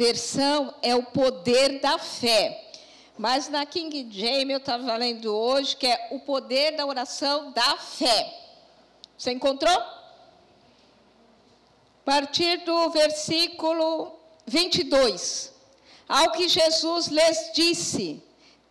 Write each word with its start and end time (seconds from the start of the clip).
versão 0.00 0.74
é 0.80 0.96
o 0.96 1.02
poder 1.02 1.78
da 1.80 1.98
fé. 1.98 2.68
Mas 3.18 3.50
na 3.50 3.66
King 3.66 4.08
James 4.10 4.48
eu 4.48 4.56
estava 4.56 4.96
lendo 4.96 5.36
hoje 5.36 5.76
que 5.76 5.86
é 5.86 6.08
o 6.12 6.20
poder 6.20 6.74
da 6.74 6.86
oração 6.86 7.52
da 7.52 7.76
fé. 7.76 8.34
Você 9.18 9.30
encontrou? 9.32 9.76
A 9.76 10.02
partir 12.02 12.64
do 12.64 12.88
versículo 12.88 14.18
22. 14.46 15.52
Ao 16.08 16.32
que 16.32 16.48
Jesus 16.48 17.08
lhes 17.08 17.52
disse: 17.54 18.22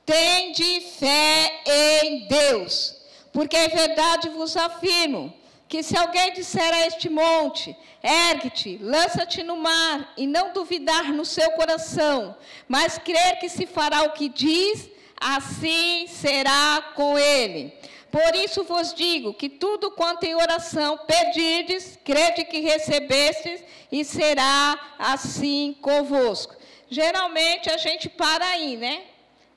Tende 0.04 0.82
fé 0.82 1.62
em 1.64 2.28
Deus, 2.28 2.96
porque 3.32 3.56
é 3.56 3.68
verdade 3.68 4.30
vos 4.30 4.58
afirmo 4.58 5.32
que 5.70 5.84
se 5.84 5.96
alguém 5.96 6.34
disser 6.34 6.74
a 6.74 6.88
este 6.88 7.08
monte, 7.10 7.78
ergue-te, 8.02 8.80
lança-te 8.82 9.44
no 9.44 9.56
mar, 9.56 10.12
e 10.18 10.26
não 10.26 10.52
duvidar 10.52 11.14
no 11.14 11.24
seu 11.24 11.52
coração, 11.52 12.36
mas 12.68 12.98
crer 12.98 13.40
que 13.40 13.48
se 13.48 13.68
fará 13.68 14.02
o 14.02 14.14
que 14.14 14.28
diz, 14.28 14.90
assim 15.22 16.08
será 16.08 16.94
com 16.96 17.20
ele. 17.20 17.72
Por 18.12 18.34
isso 18.34 18.64
vos 18.64 18.96
digo 18.96 19.36
que 19.36 19.48
tudo 19.48 19.92
quanto 19.92 20.24
em 20.24 20.34
oração 20.34 20.98
pedirdes, 21.06 22.00
crede 22.04 22.46
que 22.46 22.62
recebestes, 22.62 23.64
e 23.92 24.04
será 24.04 24.96
assim 24.98 25.78
convosco. 25.80 26.56
Geralmente 26.90 27.70
a 27.70 27.78
gente 27.78 28.10
para 28.10 28.44
aí, 28.44 28.76
né? 28.76 29.04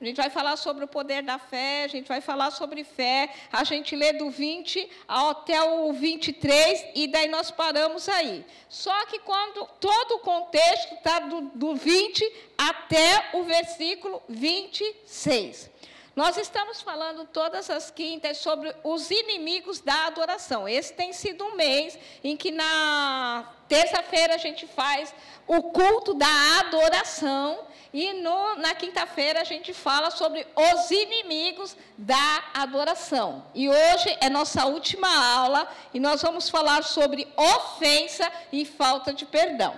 A 0.03 0.05
gente 0.05 0.17
vai 0.17 0.29
falar 0.29 0.57
sobre 0.57 0.83
o 0.83 0.87
poder 0.87 1.23
da 1.23 1.39
fé, 1.39 1.85
a 1.85 1.87
gente 1.87 2.09
vai 2.09 2.19
falar 2.19 2.51
sobre 2.51 2.83
fé, 2.83 3.33
a 3.49 3.63
gente 3.63 3.95
lê 3.95 4.11
do 4.11 4.29
20 4.29 4.91
até 5.07 5.63
o 5.63 5.93
23 5.93 6.87
e 6.93 7.07
daí 7.07 7.29
nós 7.29 7.49
paramos 7.49 8.09
aí. 8.09 8.45
Só 8.67 9.05
que 9.05 9.19
quando 9.19 9.65
todo 9.79 10.15
o 10.15 10.19
contexto 10.19 10.95
está 10.95 11.19
do, 11.19 11.43
do 11.55 11.73
20 11.73 12.29
até 12.57 13.29
o 13.31 13.43
versículo 13.43 14.21
26. 14.27 15.71
Nós 16.13 16.35
estamos 16.35 16.81
falando 16.81 17.25
todas 17.25 17.69
as 17.69 17.89
quintas 17.89 18.39
sobre 18.39 18.75
os 18.83 19.09
inimigos 19.09 19.79
da 19.79 20.07
adoração. 20.07 20.67
Esse 20.67 20.93
tem 20.93 21.13
sido 21.13 21.45
um 21.45 21.55
mês 21.55 21.97
em 22.21 22.35
que 22.35 22.51
na 22.51 23.49
terça-feira 23.69 24.35
a 24.35 24.37
gente 24.37 24.67
faz 24.67 25.15
o 25.47 25.63
culto 25.63 26.13
da 26.13 26.59
adoração 26.59 27.67
e 27.93 28.11
no, 28.13 28.55
na 28.55 28.73
quinta-feira 28.73 29.41
a 29.41 29.43
gente 29.43 29.71
fala 29.71 30.09
sobre 30.09 30.47
os 30.55 30.89
inimigos 30.89 31.77
da 31.95 32.43
adoração. 32.55 33.45
E 33.53 33.69
hoje 33.69 34.17
é 34.19 34.31
nossa 34.31 34.65
última 34.65 35.07
aula 35.35 35.71
e 35.93 35.99
nós 35.99 36.23
vamos 36.23 36.49
falar 36.49 36.83
sobre 36.83 37.27
ofensa 37.37 38.31
e 38.51 38.65
falta 38.65 39.13
de 39.13 39.25
perdão. 39.27 39.75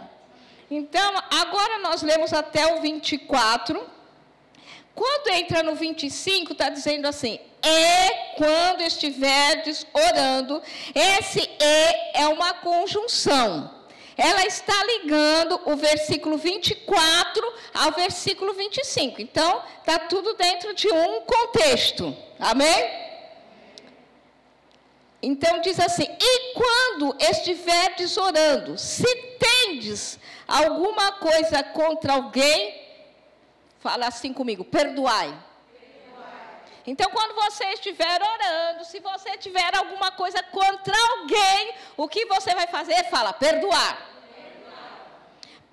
Então, 0.71 1.13
agora 1.29 1.79
nós 1.79 2.01
lemos 2.01 2.31
até 2.31 2.73
o 2.73 2.81
24. 2.81 3.85
Quando 4.95 5.27
entra 5.33 5.61
no 5.61 5.75
25, 5.75 6.53
está 6.53 6.69
dizendo 6.69 7.07
assim: 7.07 7.37
E 7.61 8.35
quando 8.37 8.79
estiverdes 8.79 9.85
orando, 9.93 10.63
esse 10.95 11.41
E 11.41 12.21
é 12.21 12.27
uma 12.29 12.53
conjunção 12.53 13.74
ela 14.17 14.45
está 14.45 14.73
ligando 14.85 15.59
o 15.65 15.75
versículo 15.75 16.37
24 16.37 17.53
ao 17.73 17.91
versículo 17.91 18.53
25. 18.53 19.21
Então, 19.21 19.61
está 19.79 19.99
tudo 19.99 20.33
dentro 20.35 20.73
de 20.73 20.87
um 20.87 21.21
contexto. 21.21 22.15
Amém? 22.39 23.05
Então 25.21 25.59
diz 25.59 25.79
assim: 25.79 26.05
E 26.19 26.53
quando 26.53 27.15
estiverdes 27.19 28.15
orando, 28.15 28.77
se 28.77 29.11
tendes 29.39 30.19
alguma 30.47 31.13
coisa 31.13 31.63
contra 31.63 32.13
alguém, 32.13 32.79
fala 33.79 34.07
assim 34.07 34.31
comigo: 34.31 34.63
perdoai. 34.63 35.35
Então, 36.87 37.09
quando 37.09 37.33
você 37.33 37.65
estiver 37.69 38.21
orando, 38.21 38.85
se 38.85 38.99
você 38.99 39.35
tiver 39.37 39.75
alguma 39.75 40.11
coisa 40.11 40.43
contra 40.43 40.95
alguém, 41.09 41.73
o 41.97 42.07
que 42.07 42.27
você 42.27 42.53
vai 42.53 42.67
fazer? 42.67 43.05
Fala, 43.05 43.33
perdoar. 43.33 44.14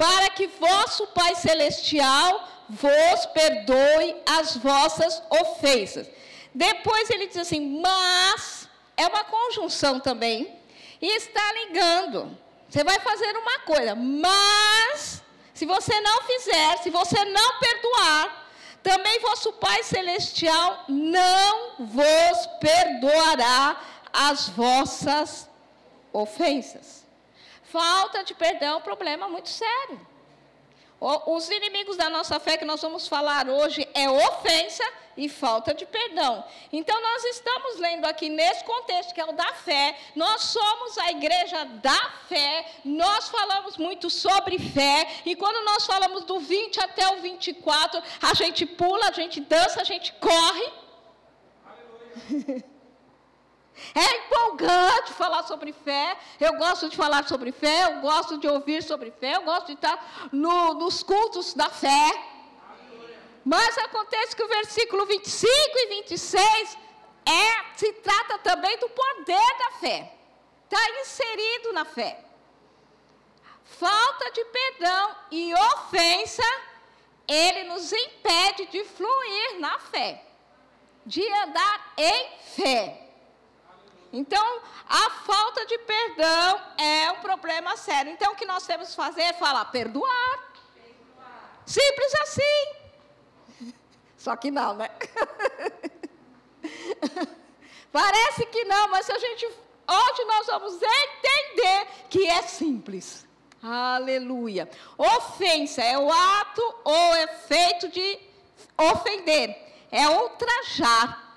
Para 0.03 0.31
que 0.31 0.49
vosso 0.49 1.07
Pai 1.19 1.37
Celestial 1.37 2.49
vos 2.69 3.27
perdoe 3.27 4.17
as 4.27 4.57
vossas 4.57 5.23
ofensas. 5.31 6.09
Depois 6.53 7.09
ele 7.09 7.29
diz 7.29 7.37
assim, 7.37 7.81
mas, 7.81 8.69
é 8.97 9.07
uma 9.07 9.23
conjunção 9.23 10.01
também, 10.01 10.59
e 11.01 11.07
está 11.07 11.53
ligando. 11.53 12.37
Você 12.69 12.83
vai 12.83 12.99
fazer 12.99 13.37
uma 13.37 13.61
coisa, 13.61 13.95
mas, 13.95 15.23
se 15.55 15.65
você 15.67 16.01
não 16.01 16.23
fizer, 16.23 16.79
se 16.79 16.91
você 16.91 17.25
não 17.27 17.59
perdoar, 17.61 18.49
também 18.83 19.21
vosso 19.21 19.53
Pai 19.53 19.85
Celestial 19.85 20.85
não 20.89 21.77
vos 21.79 22.47
perdoará 22.59 23.81
as 24.13 24.49
vossas 24.49 25.49
ofensas. 26.13 27.02
Falta 27.73 28.23
de 28.23 28.35
perdão 28.35 28.75
é 28.75 28.77
um 28.77 28.83
problema 28.83 29.27
muito 29.29 29.49
sério. 29.49 29.99
Os 31.01 31.49
inimigos 31.49 31.97
da 31.97 32.11
nossa 32.11 32.39
fé 32.39 32.59
que 32.59 32.67
nós 32.67 32.83
vamos 32.83 33.09
falar 33.09 33.49
hoje 33.49 33.89
é 33.95 34.09
ofensa 34.11 34.85
e 35.17 35.27
falta 35.27 35.73
de 35.73 35.87
perdão. 35.87 36.45
Então 36.71 37.01
nós 37.01 37.25
estamos 37.25 37.79
lendo 37.79 38.05
aqui 38.05 38.29
nesse 38.29 38.63
contexto 38.63 39.15
que 39.15 39.21
é 39.23 39.25
o 39.25 39.33
da 39.33 39.55
fé. 39.55 39.99
Nós 40.15 40.43
somos 40.43 40.99
a 40.99 41.11
igreja 41.13 41.65
da 41.89 42.11
fé. 42.29 42.67
Nós 42.85 43.31
falamos 43.31 43.79
muito 43.79 44.11
sobre 44.11 44.59
fé 44.59 45.09
e 45.25 45.35
quando 45.35 45.65
nós 45.65 45.87
falamos 45.87 46.25
do 46.25 46.39
20 46.39 46.79
até 46.79 47.09
o 47.15 47.23
24, 47.23 48.03
a 48.21 48.35
gente 48.35 48.67
pula, 48.67 49.09
a 49.09 49.13
gente 49.13 49.41
dança, 49.41 49.81
a 49.81 49.85
gente 49.85 50.13
corre. 50.21 50.73
Aleluia. 51.65 52.65
É 53.95 54.19
empolgante 54.19 55.13
falar 55.13 55.43
sobre 55.45 55.73
fé. 55.73 56.17
Eu 56.41 56.57
gosto 56.57 56.89
de 56.89 56.97
falar 56.97 57.27
sobre 57.27 57.53
fé, 57.53 57.85
eu 57.85 58.01
gosto 58.01 58.39
de 58.39 58.49
ouvir 58.49 58.83
sobre 58.83 59.11
fé, 59.11 59.37
eu 59.37 59.43
gosto 59.43 59.67
de 59.67 59.75
estar 59.75 60.29
no, 60.33 60.75
nos 60.75 61.03
cultos 61.03 61.55
da 61.55 61.69
fé. 61.69 62.11
Mas 63.45 63.77
acontece 63.79 64.37
que 64.37 64.43
o 64.43 64.49
versículo 64.49 65.05
25 65.07 65.51
e 65.75 65.87
26 65.89 66.79
é, 67.27 67.77
se 67.77 67.93
trata 67.95 68.39
também 68.39 68.79
do 68.79 68.89
poder 68.89 69.59
da 69.59 69.71
fé. 69.81 70.13
Está 70.65 71.01
inserido 71.01 71.73
na 71.73 71.85
fé. 71.85 72.25
Falta 73.65 74.31
de 74.31 74.45
perdão 74.45 75.17
e 75.31 75.53
ofensa, 75.55 76.43
ele 77.27 77.65
nos 77.65 77.93
impede 77.93 78.67
de 78.67 78.85
fluir 78.85 79.59
na 79.59 79.79
fé, 79.79 80.25
de 81.05 81.27
andar 81.43 81.95
em 81.97 82.29
fé. 82.55 83.02
Então, 84.13 84.61
a 84.87 85.11
falta 85.11 85.65
de 85.65 85.79
perdão 85.79 86.61
é 86.77 87.11
um 87.13 87.21
problema 87.21 87.77
sério. 87.77 88.13
Então, 88.13 88.33
o 88.33 88.37
que 88.37 88.45
nós 88.45 88.67
temos 88.67 88.91
que 88.91 88.97
fazer 88.97 89.23
é 89.23 89.33
falar, 89.33 89.65
perdoar. 89.67 90.53
Simples 91.65 92.15
assim. 92.17 93.73
Só 94.19 94.37
que 94.37 94.51
não, 94.51 94.75
né? 94.75 94.91
Parece 97.91 98.47
que 98.47 98.65
não, 98.65 98.89
mas 98.89 99.07
se 99.07 99.13
a 99.13 99.19
gente. 99.19 99.47
Hoje 99.47 100.25
nós 100.25 100.47
vamos 100.47 100.75
entender 100.75 101.87
que 102.09 102.27
é 102.27 102.43
simples. 102.43 103.27
Aleluia. 103.63 104.69
Ofensa 104.99 105.83
é 105.83 105.97
o 105.99 106.11
ato 106.11 106.75
ou 106.85 107.17
efeito 107.17 107.89
de 107.89 108.19
ofender. 108.77 109.57
É 109.91 110.09
ultrajar 110.09 111.32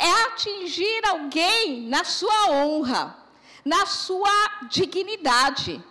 é 0.00 0.22
atingir 0.28 1.06
alguém 1.06 1.82
na 1.82 2.04
sua 2.04 2.50
honra, 2.50 3.16
na 3.64 3.84
sua 3.84 4.30
dignidade, 4.70 5.82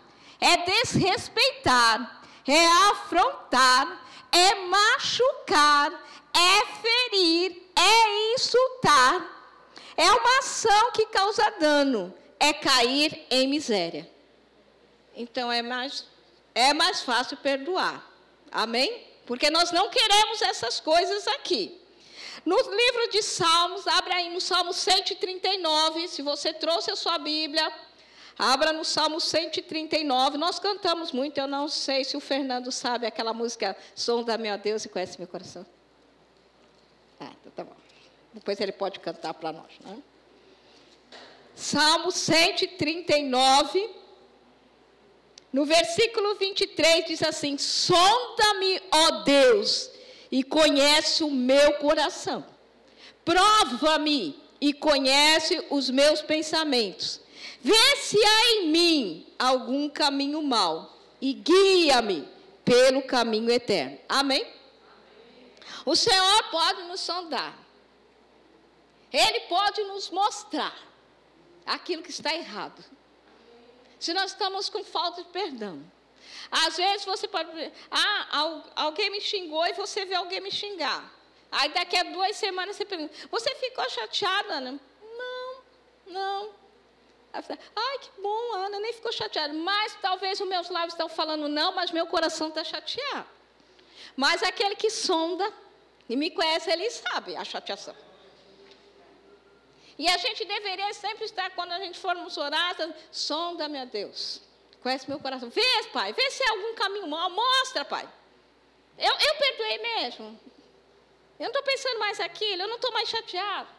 é 0.41 0.57
desrespeitar, 0.57 2.23
é 2.47 2.67
afrontar, 2.89 4.03
é 4.31 4.55
machucar, 4.55 5.91
é 6.33 6.65
ferir, 6.81 7.61
é 7.75 8.33
insultar. 8.33 9.35
É 9.95 10.09
uma 10.11 10.39
ação 10.39 10.91
que 10.91 11.05
causa 11.07 11.43
dano, 11.59 12.13
é 12.39 12.53
cair 12.53 13.27
em 13.29 13.47
miséria. 13.47 14.09
Então 15.13 15.51
é 15.51 15.61
mais, 15.61 16.05
é 16.55 16.73
mais 16.73 17.01
fácil 17.01 17.37
perdoar. 17.37 18.03
Amém? 18.51 19.05
Porque 19.25 19.49
nós 19.51 19.71
não 19.71 19.89
queremos 19.89 20.41
essas 20.41 20.79
coisas 20.79 21.27
aqui. 21.27 21.78
No 22.45 22.55
livro 22.55 23.11
de 23.11 23.21
Salmos, 23.21 23.87
abra 23.87 24.15
aí 24.15 24.29
no 24.29 24.39
Salmo 24.39 24.73
139, 24.73 26.07
se 26.07 26.21
você 26.21 26.53
trouxe 26.53 26.91
a 26.91 26.95
sua 26.95 27.17
Bíblia, 27.17 27.71
abra 28.37 28.71
no 28.71 28.85
Salmo 28.85 29.19
139. 29.19 30.37
Nós 30.37 30.59
cantamos 30.59 31.11
muito, 31.11 31.37
eu 31.37 31.47
não 31.47 31.67
sei 31.67 32.03
se 32.03 32.15
o 32.15 32.19
Fernando 32.19 32.71
sabe 32.71 33.05
aquela 33.05 33.33
música 33.33 33.75
Som 33.93 34.23
da 34.23 34.37
meu 34.37 34.57
Deus 34.57 34.85
e 34.85 34.89
conhece 34.89 35.17
meu 35.17 35.27
coração. 35.27 35.65
Ah, 37.19 37.31
então 37.41 37.51
tá 37.55 37.63
bom. 37.63 37.75
Depois 38.33 38.59
ele 38.61 38.71
pode 38.71 38.99
cantar 38.99 39.33
para 39.33 39.51
nós, 39.51 39.71
né? 39.81 39.97
Salmo 41.55 42.09
139, 42.09 43.89
No 45.51 45.65
versículo 45.65 46.35
23 46.35 47.05
diz 47.05 47.21
assim: 47.21 47.57
Sonda-me, 47.57 48.81
ó 48.91 49.11
Deus, 49.23 49.91
e 50.31 50.43
conhece 50.43 51.23
o 51.23 51.31
meu 51.31 51.73
coração. 51.73 52.45
Prova-me 53.25 54.41
e 54.61 54.73
conhece 54.73 55.65
os 55.69 55.89
meus 55.89 56.21
pensamentos. 56.21 57.21
Vê 57.61 57.95
se 57.97 58.17
há 58.17 58.45
em 58.53 58.67
mim 58.67 59.33
algum 59.37 59.89
caminho 59.89 60.41
mau 60.41 60.97
e 61.21 61.33
guia-me 61.33 62.27
pelo 62.63 63.01
caminho 63.01 63.49
eterno. 63.49 63.97
Amém? 64.07 64.45
O 65.85 65.95
Senhor 65.95 66.43
pode 66.51 66.83
nos 66.83 66.99
sondar. 66.99 67.57
Ele 69.11 69.39
pode 69.41 69.83
nos 69.85 70.09
mostrar 70.09 70.77
aquilo 71.65 72.03
que 72.03 72.11
está 72.11 72.33
errado. 72.33 72.83
Se 73.99 74.13
nós 74.13 74.31
estamos 74.31 74.69
com 74.69 74.83
falta 74.83 75.23
de 75.23 75.29
perdão. 75.29 75.83
Às 76.51 76.77
vezes 76.77 77.05
você 77.05 77.27
pode. 77.27 77.49
Ah, 77.91 78.27
alguém 78.75 79.09
me 79.09 79.21
xingou 79.21 79.65
e 79.67 79.73
você 79.73 80.05
vê 80.05 80.15
alguém 80.15 80.41
me 80.41 80.51
xingar. 80.51 81.13
Aí 81.51 81.69
daqui 81.69 81.97
a 81.97 82.03
duas 82.03 82.35
semanas 82.35 82.75
você 82.75 82.85
pergunta: 82.85 83.13
Você 83.29 83.55
ficou 83.55 83.89
chateada, 83.89 84.53
Ana? 84.55 84.79
Não, 85.17 85.61
não. 86.07 86.59
Ai, 87.31 87.99
que 87.99 88.21
bom, 88.21 88.53
Ana, 88.55 88.79
nem 88.79 88.93
ficou 88.93 89.11
chateada. 89.11 89.53
Mas 89.53 89.95
talvez 90.01 90.39
os 90.39 90.47
meus 90.47 90.69
lábios 90.69 90.93
estão 90.93 91.07
falando 91.07 91.47
não, 91.47 91.73
mas 91.73 91.91
meu 91.91 92.07
coração 92.07 92.49
está 92.49 92.63
chateado. 92.63 93.27
Mas 94.15 94.41
aquele 94.41 94.75
que 94.75 94.89
sonda 94.89 95.51
e 96.07 96.15
me 96.15 96.31
conhece, 96.31 96.71
ele 96.71 96.89
sabe 96.89 97.35
a 97.35 97.45
chateação. 97.45 97.95
E 99.97 100.07
a 100.07 100.17
gente 100.17 100.45
deveria 100.45 100.93
sempre 100.93 101.25
estar, 101.25 101.49
quando 101.51 101.73
a 101.73 101.79
gente 101.79 101.99
formos 101.99 102.37
orar, 102.37 102.75
sonda, 103.11 103.67
meu 103.67 103.85
Deus. 103.85 104.41
Conhece 104.81 105.09
meu 105.09 105.19
coração. 105.19 105.49
Vê, 105.49 105.61
pai, 105.91 106.13
vê 106.13 106.31
se 106.31 106.43
há 106.43 106.51
algum 106.51 106.73
caminho 106.75 107.07
mal. 107.07 107.29
Mostra, 107.29 107.83
pai. 107.83 108.07
Eu, 108.97 109.13
eu 109.13 109.35
perdoei 109.35 109.77
mesmo. 109.77 110.39
Eu 111.39 111.43
não 111.43 111.47
estou 111.47 111.63
pensando 111.63 111.99
mais 111.99 112.19
aquilo, 112.19 112.63
eu 112.63 112.67
não 112.67 112.75
estou 112.75 112.91
mais 112.91 113.07
chateado. 113.07 113.69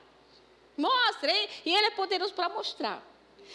Mostra, 0.76 1.30
e 1.64 1.74
ele 1.74 1.86
é 1.86 1.90
poderoso 1.90 2.32
para 2.32 2.48
mostrar. 2.48 3.02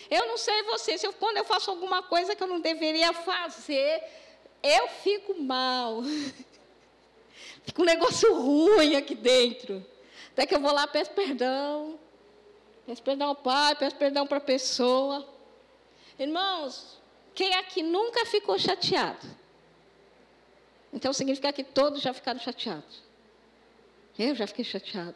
Eu 0.10 0.28
não 0.28 0.38
sei 0.38 0.62
você, 0.64 0.98
se 0.98 1.08
eu, 1.08 1.14
quando 1.14 1.38
eu 1.38 1.46
faço 1.46 1.72
alguma 1.72 2.04
coisa 2.04 2.36
que 2.36 2.44
eu 2.44 2.48
não 2.48 2.60
deveria 2.60 3.14
fazer, 3.14 4.04
eu 4.62 4.88
fico 4.88 5.34
mal. 5.42 6.02
Fica 7.64 7.82
um 7.82 7.86
negócio 7.86 8.32
ruim 8.36 8.96
aqui 8.96 9.16
dentro. 9.16 9.84
Até 10.32 10.46
que 10.46 10.54
eu 10.54 10.60
vou 10.60 10.72
lá, 10.72 10.86
peço 10.86 11.10
perdão. 11.12 12.00
Peço 12.86 13.02
perdão 13.02 13.30
ao 13.30 13.36
pai, 13.36 13.74
peço 13.76 13.96
perdão 13.96 14.28
para 14.28 14.38
a 14.38 14.42
pessoa. 14.42 15.28
Irmãos, 16.20 17.02
quem 17.36 17.54
aqui 17.56 17.84
nunca 17.84 18.26
ficou 18.26 18.58
chateado? 18.58 19.28
Então 20.94 21.12
significa 21.12 21.52
que 21.52 21.64
todos 21.64 22.02
já 22.02 22.14
ficaram 22.14 22.40
chateados. 22.40 23.04
Eu 24.18 24.34
já 24.34 24.48
fiquei 24.48 24.64
chateada. 24.64 25.16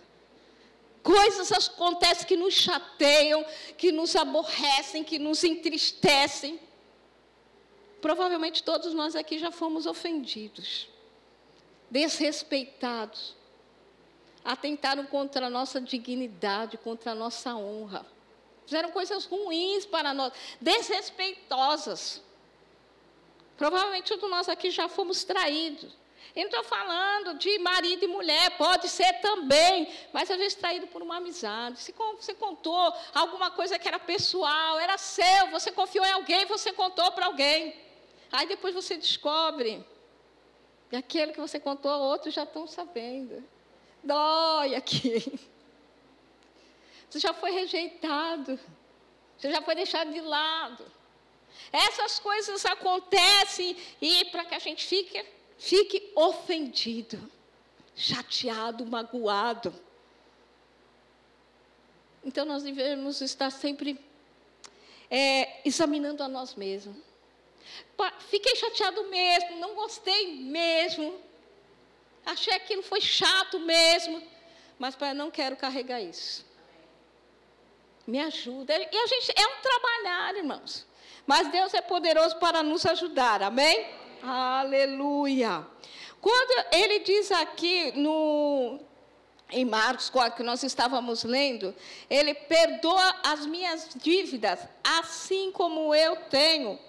Coisas 1.02 1.50
acontecem 1.54 2.28
que 2.28 2.36
nos 2.36 2.54
chateiam, 2.54 3.46
que 3.78 3.90
nos 3.90 4.16
aborrecem, 4.18 5.02
que 5.02 5.18
nos 5.18 5.46
entristecem. 5.46 6.60
Provavelmente 8.02 8.62
todos 8.64 8.94
nós 8.94 9.16
aqui 9.16 9.40
já 9.40 9.52
fomos 9.52 9.86
ofendidos, 9.86 10.90
desrespeitados, 11.90 13.36
atentaram 14.44 15.06
contra 15.06 15.48
a 15.48 15.50
nossa 15.50 15.80
dignidade, 15.80 16.78
contra 16.78 17.12
a 17.12 17.16
nossa 17.16 17.56
honra. 17.56 18.06
Fizeram 18.70 18.92
coisas 18.92 19.26
ruins 19.26 19.84
para 19.84 20.14
nós, 20.14 20.32
desrespeitosas. 20.62 22.22
Provavelmente 23.58 24.10
todos 24.10 24.30
nós 24.30 24.48
aqui 24.48 24.70
já 24.70 24.88
fomos 24.88 25.24
traídos. 25.24 25.92
Eu 26.36 26.44
não 26.44 26.50
estou 26.52 26.64
falando 26.64 27.34
de 27.40 27.58
marido 27.58 28.06
e 28.06 28.08
mulher, 28.08 28.58
pode 28.60 28.88
ser 28.88 29.12
também, 29.22 29.92
mas 30.14 30.30
às 30.30 30.38
vezes 30.38 30.54
traído 30.54 30.86
por 30.86 31.02
uma 31.02 31.18
amizade. 31.18 31.80
Se 31.80 31.92
você 32.16 32.36
contou 32.36 32.94
alguma 33.12 33.50
coisa 33.50 33.80
que 33.80 33.88
era 33.88 33.98
pessoal, 33.98 34.78
era 34.80 35.00
seu, 35.00 35.48
você 35.50 35.72
confiou 35.72 36.06
em 36.06 36.12
alguém, 36.12 36.46
você 36.46 36.72
contou 36.72 37.12
para 37.14 37.26
alguém. 37.26 37.76
Aí 38.32 38.46
depois 38.46 38.76
você 38.76 38.98
descobre 38.98 39.84
que 40.92 40.96
aquele 40.96 41.32
que 41.32 41.42
você 41.42 41.60
contou, 41.60 41.92
outros 42.00 42.36
já 42.36 42.44
estão 42.44 42.68
sabendo. 42.68 43.44
Dói 44.04 44.76
aqui. 44.76 45.40
Você 47.10 47.20
já 47.20 47.34
foi 47.34 47.52
rejeitado. 47.52 48.60
Você 49.38 49.52
já 49.52 49.62
foi 49.62 49.76
deixado 49.76 50.12
de 50.12 50.22
lado. 50.22 50.86
Essas 51.72 52.20
coisas 52.20 52.66
acontecem 52.66 53.76
e 54.02 54.26
para 54.26 54.46
que 54.46 54.56
a 54.56 54.60
gente 54.60 54.86
fique 54.86 55.26
fique 55.58 56.12
ofendido, 56.16 57.30
chateado, 57.96 58.86
magoado. 58.86 59.74
Então 62.24 62.46
nós 62.46 62.64
devemos 62.64 63.22
estar 63.22 63.50
sempre 63.50 64.00
é, 65.10 65.68
examinando 65.68 66.24
a 66.24 66.28
nós 66.28 66.56
mesmos. 66.56 66.96
Fiquei 68.30 68.56
chateado 68.56 69.04
mesmo, 69.10 69.58
não 69.58 69.76
gostei 69.76 70.36
mesmo, 70.36 71.20
achei 72.26 72.54
aquilo 72.54 72.82
foi 72.82 73.02
chato 73.02 73.60
mesmo, 73.60 74.24
mas 74.78 74.96
pai, 74.96 75.14
não 75.14 75.30
quero 75.30 75.58
carregar 75.58 76.02
isso. 76.02 76.46
Me 78.10 78.20
ajuda. 78.20 78.74
E 78.76 78.98
a 78.98 79.08
gente 79.08 79.32
é 79.36 79.46
um 79.46 79.62
trabalhar, 79.62 80.36
irmãos. 80.36 80.88
Mas 81.28 81.52
Deus 81.52 81.76
é 81.76 81.82
poderoso 81.82 82.38
para 82.38 82.64
nos 82.64 82.84
ajudar. 82.88 83.44
Amém? 83.44 83.86
Aleluia. 84.24 85.66
Quando 86.20 86.66
ele 86.74 87.00
diz 87.00 87.32
aqui 87.32 87.92
no 87.92 88.80
em 89.52 89.64
Marcos, 89.64 90.12
que 90.36 90.44
nós 90.44 90.64
estávamos 90.64 91.24
lendo, 91.24 91.74
ele 92.10 92.34
perdoa 92.34 93.16
as 93.24 93.46
minhas 93.46 93.90
dívidas, 93.96 94.60
assim 94.84 95.52
como 95.52 95.94
eu 95.94 96.16
tenho 96.30 96.80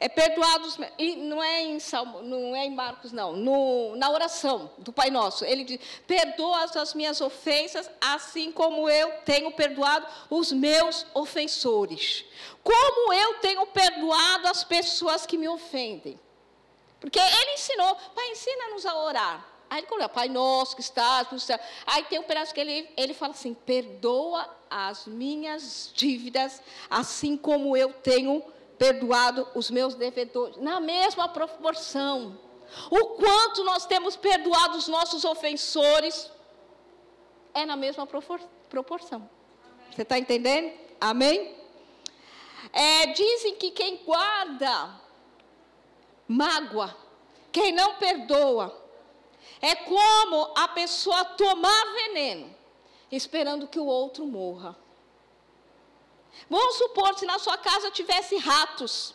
é 0.00 0.08
perdoados, 0.08 0.78
e 0.96 1.16
não 1.16 1.42
é 1.42 1.62
em 1.62 1.80
Salmo, 1.80 2.22
não 2.22 2.54
é 2.54 2.64
em 2.64 2.70
Marcos, 2.70 3.10
não, 3.10 3.32
no, 3.34 3.96
na 3.96 4.08
oração 4.10 4.70
do 4.78 4.92
Pai 4.92 5.10
Nosso. 5.10 5.44
Ele 5.44 5.64
diz: 5.64 5.80
perdoa 6.06 6.64
as 6.64 6.94
minhas 6.94 7.20
ofensas, 7.20 7.90
assim 8.00 8.52
como 8.52 8.88
eu 8.88 9.10
tenho 9.24 9.50
perdoado 9.50 10.06
os 10.30 10.52
meus 10.52 11.04
ofensores. 11.14 12.24
Como 12.62 13.12
eu 13.12 13.34
tenho 13.40 13.66
perdoado 13.66 14.46
as 14.46 14.62
pessoas 14.62 15.26
que 15.26 15.36
me 15.36 15.48
ofendem. 15.48 16.18
Porque 17.00 17.18
ele 17.18 17.54
ensinou, 17.54 17.96
Pai, 18.14 18.30
ensina-nos 18.30 18.86
a 18.86 18.96
orar. 18.96 19.46
Aí 19.68 19.80
ele 19.80 19.86
coloca, 19.86 20.08
Pai 20.08 20.28
nosso 20.28 20.76
que 20.76 20.80
estás 20.80 21.28
no 21.32 21.40
céu. 21.40 21.58
Aí 21.86 22.04
tem 22.04 22.20
um 22.20 22.24
pedaço 22.24 22.54
que 22.54 22.60
ele, 22.60 22.88
ele 22.96 23.14
fala 23.14 23.32
assim: 23.32 23.52
perdoa 23.52 24.48
as 24.70 25.06
minhas 25.06 25.90
dívidas, 25.92 26.62
assim 26.88 27.36
como 27.36 27.76
eu 27.76 27.92
tenho 27.92 28.40
perdoado 28.40 28.57
os 29.54 29.70
meus 29.70 29.94
devedores. 29.94 30.56
Na 30.56 30.80
mesma 30.80 31.28
proporção. 31.28 32.38
O 32.90 33.06
quanto 33.16 33.64
nós 33.64 33.86
temos 33.86 34.16
perdoado 34.16 34.76
os 34.76 34.88
nossos 34.88 35.24
ofensores 35.24 36.30
é 37.54 37.64
na 37.64 37.76
mesma 37.76 38.06
proporção. 38.06 39.28
Você 39.90 40.02
está 40.02 40.18
entendendo? 40.18 40.72
Amém? 41.00 41.56
É, 42.72 43.06
dizem 43.06 43.56
que 43.56 43.70
quem 43.70 43.96
guarda 44.04 45.00
mágoa, 46.26 46.94
quem 47.50 47.72
não 47.72 47.94
perdoa, 47.94 48.86
é 49.60 49.74
como 49.74 50.52
a 50.56 50.68
pessoa 50.68 51.24
tomar 51.24 51.84
veneno, 51.94 52.54
esperando 53.10 53.66
que 53.66 53.78
o 53.78 53.86
outro 53.86 54.26
morra. 54.26 54.76
Vamos 56.48 56.76
supor 56.76 57.18
se 57.18 57.26
na 57.26 57.38
sua 57.38 57.58
casa 57.58 57.90
tivesse 57.90 58.36
ratos 58.36 59.14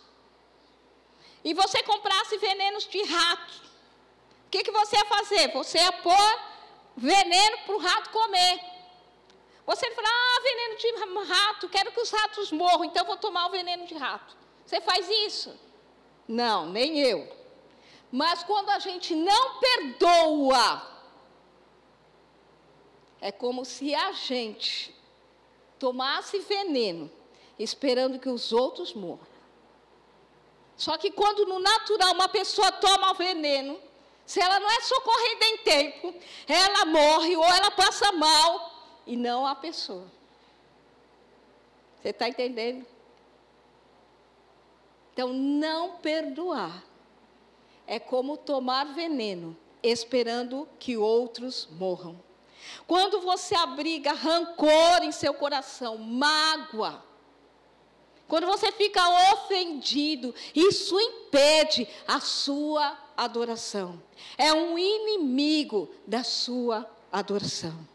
e 1.44 1.53
você 1.53 1.84
comprasse 1.84 2.38
venenos 2.38 2.88
de 2.88 3.03
rato. 3.03 3.53
O 4.46 4.50
que, 4.50 4.63
que 4.63 4.72
você 4.72 4.96
ia 4.96 5.06
fazer? 5.06 5.51
Você 5.51 5.77
ia 5.77 5.92
pôr 5.92 6.39
veneno 6.96 7.58
para 7.65 7.75
o 7.75 7.80
rato 7.80 8.10
comer. 8.12 8.60
Você 9.65 9.89
fala, 9.92 10.08
ah, 10.08 10.42
veneno 10.44 10.75
de 10.77 11.34
rato, 11.34 11.70
quero 11.70 11.92
que 11.92 12.01
os 12.01 12.12
ratos 12.12 12.51
morram, 12.51 12.84
então 12.86 13.06
vou 13.06 13.18
tomar 13.18 13.48
o 13.48 13.51
veneno 13.51 13.86
de 13.86 13.96
rato. 13.96 14.36
Você 14.65 14.80
faz 14.82 15.10
isso? 15.10 15.58
Não, 16.27 16.68
nem 16.68 17.00
eu. 17.00 17.44
Mas 18.12 18.44
quando 18.44 18.70
a 18.70 18.80
gente 18.80 19.15
não 19.15 19.60
perdoa, 19.60 20.88
é 23.20 23.32
como 23.32 23.65
se 23.65 23.96
a 23.96 24.12
gente 24.12 24.94
tomasse 25.84 26.40
veneno, 26.40 27.12
esperando 27.60 28.18
que 28.18 28.30
os 28.30 28.54
outros 28.54 28.94
morram. 28.94 29.28
Só 30.78 30.98
que 30.98 31.12
quando 31.12 31.46
no 31.46 31.60
natural 31.60 32.13
uma 32.13 32.30
pessoa 32.30 32.72
toma 32.72 33.12
o 33.12 33.16
veneno, 33.16 33.78
se 34.25 34.40
ela 34.40 34.62
não 34.62 34.72
é 34.72 34.80
socorrida 34.80 35.46
em 35.46 35.58
tempo, 35.58 36.16
ela 36.48 36.86
morre 36.86 37.36
ou 37.36 37.44
ela 37.44 37.70
passa 37.70 38.13
mal, 38.13 38.72
e 39.06 39.18
não 39.18 39.46
a 39.46 39.56
pessoa. 39.56 40.10
Você 42.02 42.12
está 42.12 42.30
entendendo? 42.30 42.88
Então, 45.12 45.34
não 45.34 45.98
perdoar 45.98 46.82
é 47.86 48.00
como 48.00 48.38
tomar 48.38 48.86
veneno, 48.94 49.54
esperando 49.84 50.66
que 50.80 50.96
outros 50.96 51.68
morram. 51.72 52.18
Quando 52.88 53.22
você 53.22 53.55
abriga 53.55 54.13
rancor 54.13 55.03
em 55.03 55.12
seu 55.12 55.34
coração, 55.34 55.98
mágoa, 55.98 57.03
quando 58.27 58.48
você 58.48 58.72
fica 58.72 59.01
ofendido, 59.34 60.34
isso 60.55 61.00
impede 61.00 61.88
a 62.08 62.20
sua 62.20 62.98
adoração. 63.15 64.01
É 64.38 64.51
um 64.53 64.77
inimigo 64.77 65.89
da 66.08 66.24
sua 66.24 66.89
adoração. 67.12 67.88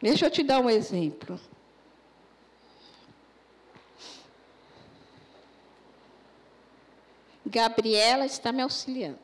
Deixa 0.00 0.26
eu 0.26 0.30
te 0.30 0.42
dar 0.42 0.60
um 0.60 0.70
exemplo. 0.70 1.38
Gabriela 7.44 8.26
está 8.26 8.52
me 8.52 8.62
auxiliando. 8.62 9.18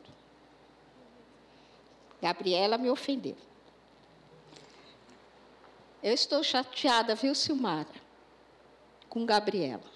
Gabriela 2.21 2.79
me 2.79 2.91
ofendeu. 2.91 3.37
Eu 6.05 6.13
estou 6.13 6.45
chateada, 6.45 7.15
viu, 7.15 7.35
Silmara? 7.35 7.89
Com 9.09 9.25
Gabriela. 9.25 9.91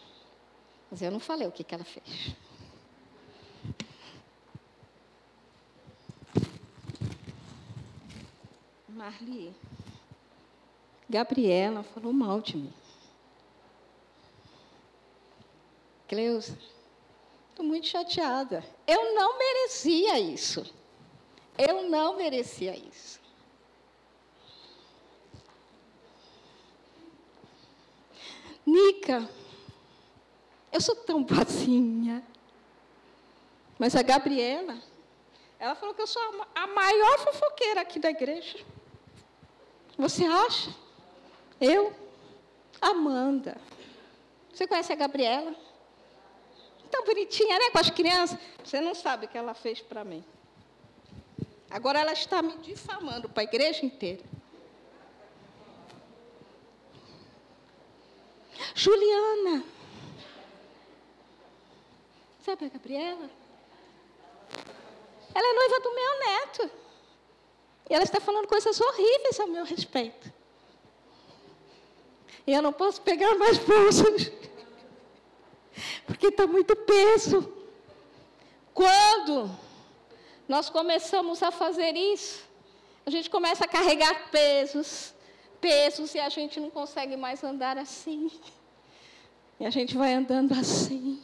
Mas 0.90 1.02
eu 1.02 1.10
não 1.10 1.20
falei 1.20 1.46
o 1.46 1.52
que, 1.52 1.62
que 1.62 1.74
ela 1.74 1.84
fez. 1.84 2.34
Marli, 8.88 9.54
Gabriela 11.10 11.82
falou 11.82 12.14
mal 12.14 12.40
de 12.40 12.56
mim. 12.56 12.72
Cleusa, 16.08 16.58
estou 17.50 17.66
muito 17.66 17.86
chateada. 17.86 18.64
Eu 18.86 19.14
não 19.14 19.36
merecia 19.36 20.18
isso. 20.18 20.74
Eu 21.58 21.90
não 21.90 22.16
merecia 22.16 22.74
isso. 22.74 23.27
Nica, 28.68 29.26
eu 30.70 30.80
sou 30.80 30.94
tão 30.94 31.22
boazinha. 31.22 32.22
Mas 33.78 33.96
a 33.96 34.02
Gabriela, 34.02 34.76
ela 35.58 35.74
falou 35.74 35.94
que 35.94 36.02
eu 36.02 36.06
sou 36.06 36.22
a 36.54 36.66
maior 36.66 37.18
fofoqueira 37.20 37.80
aqui 37.80 37.98
da 37.98 38.10
igreja. 38.10 38.58
Você 39.96 40.24
acha? 40.24 40.74
Eu? 41.58 41.94
Amanda. 42.80 43.56
Você 44.52 44.66
conhece 44.66 44.92
a 44.92 44.96
Gabriela? 44.96 45.54
Tão 46.90 47.04
bonitinha, 47.04 47.58
né? 47.58 47.70
Com 47.70 47.78
as 47.78 47.90
crianças. 47.90 48.38
Você 48.62 48.80
não 48.80 48.94
sabe 48.94 49.26
o 49.26 49.28
que 49.28 49.38
ela 49.38 49.54
fez 49.54 49.80
para 49.80 50.04
mim. 50.04 50.22
Agora 51.70 52.00
ela 52.00 52.12
está 52.12 52.42
me 52.42 52.56
difamando 52.58 53.28
para 53.28 53.42
a 53.42 53.44
igreja 53.44 53.84
inteira. 53.84 54.22
Juliana. 58.78 59.64
Sabe 62.44 62.66
a 62.66 62.68
Gabriela? 62.68 63.28
Ela 65.34 65.48
é 65.48 65.52
noiva 65.52 65.80
do 65.80 65.94
meu 65.94 66.18
neto. 66.20 66.70
E 67.90 67.94
ela 67.94 68.04
está 68.04 68.20
falando 68.20 68.46
coisas 68.46 68.80
horríveis 68.80 69.40
a 69.40 69.48
meu 69.48 69.64
respeito. 69.64 70.32
E 72.46 72.52
eu 72.52 72.62
não 72.62 72.72
posso 72.72 73.02
pegar 73.02 73.34
mais 73.34 73.58
bolsas. 73.58 74.30
Porque 76.06 76.28
está 76.28 76.46
muito 76.46 76.76
peso. 76.76 77.52
Quando 78.72 79.50
nós 80.46 80.70
começamos 80.70 81.42
a 81.42 81.50
fazer 81.50 81.96
isso, 81.96 82.44
a 83.04 83.10
gente 83.10 83.28
começa 83.28 83.64
a 83.64 83.68
carregar 83.68 84.30
pesos, 84.30 85.12
pesos, 85.60 86.14
e 86.14 86.20
a 86.20 86.28
gente 86.28 86.60
não 86.60 86.70
consegue 86.70 87.16
mais 87.16 87.42
andar 87.42 87.76
assim. 87.76 88.30
E 89.60 89.66
a 89.66 89.70
gente 89.70 89.96
vai 89.96 90.14
andando 90.14 90.52
assim, 90.52 91.20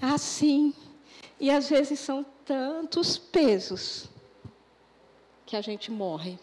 assim. 0.00 0.74
E 1.40 1.50
às 1.50 1.68
vezes 1.68 2.00
são 2.00 2.24
tantos 2.44 3.16
pesos 3.16 4.08
que 5.46 5.56
a 5.56 5.60
gente 5.60 5.90
morre. 5.90 6.38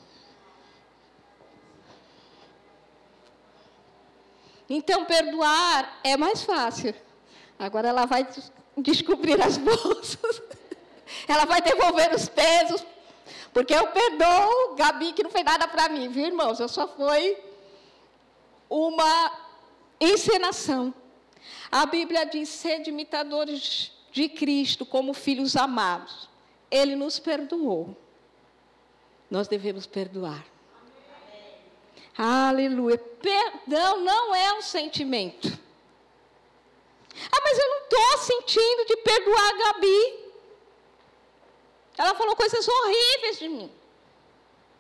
Então, 4.68 5.06
perdoar 5.06 6.00
é 6.04 6.18
mais 6.18 6.44
fácil. 6.44 6.96
Agora 7.60 7.88
ela 7.88 8.06
vai 8.06 8.28
descobrir 8.78 9.40
as 9.42 9.58
bolsas. 9.60 10.42
Ela 11.28 11.46
vai 11.46 11.62
devolver 11.62 12.14
os 12.14 12.28
pesos. 12.28 12.84
Porque 13.54 13.74
eu 13.74 13.88
perdoo 13.88 14.76
Gabi, 14.76 15.14
que 15.14 15.24
não 15.24 15.30
fez 15.30 15.46
nada 15.46 15.68
para 15.68 15.88
mim, 15.90 16.10
viu, 16.10 16.26
irmãos? 16.26 16.60
Eu 16.60 16.68
só 16.68 16.88
fui 16.88 17.38
uma 18.70 19.32
encenação. 20.00 20.94
A 21.72 21.86
Bíblia 21.86 22.26
diz: 22.26 22.50
sede 22.50 22.90
imitadores 22.90 23.92
de 24.12 24.30
Cristo 24.30 24.86
como 24.86 25.14
filhos 25.14 25.56
amados. 25.56 26.30
Ele 26.70 26.96
nos 26.96 27.20
perdoou. 27.20 27.96
Nós 29.30 29.48
devemos 29.48 29.86
perdoar. 29.86 30.46
Aleluia. 32.18 32.98
Perdão 32.98 34.02
não 34.02 34.34
é 34.34 34.54
um 34.54 34.62
sentimento. 34.62 35.48
Ah, 37.32 37.42
mas 37.44 37.58
eu 37.58 37.70
não 37.70 37.84
estou 37.84 38.18
sentindo 38.20 38.86
de 38.86 38.98
perdoar 38.98 39.50
a 39.50 39.58
Gabi. 39.58 40.26
Ela 41.98 42.16
falou 42.16 42.36
coisas 42.36 42.68
horríveis 42.68 43.40
de 43.40 43.50
mim. 43.50 43.72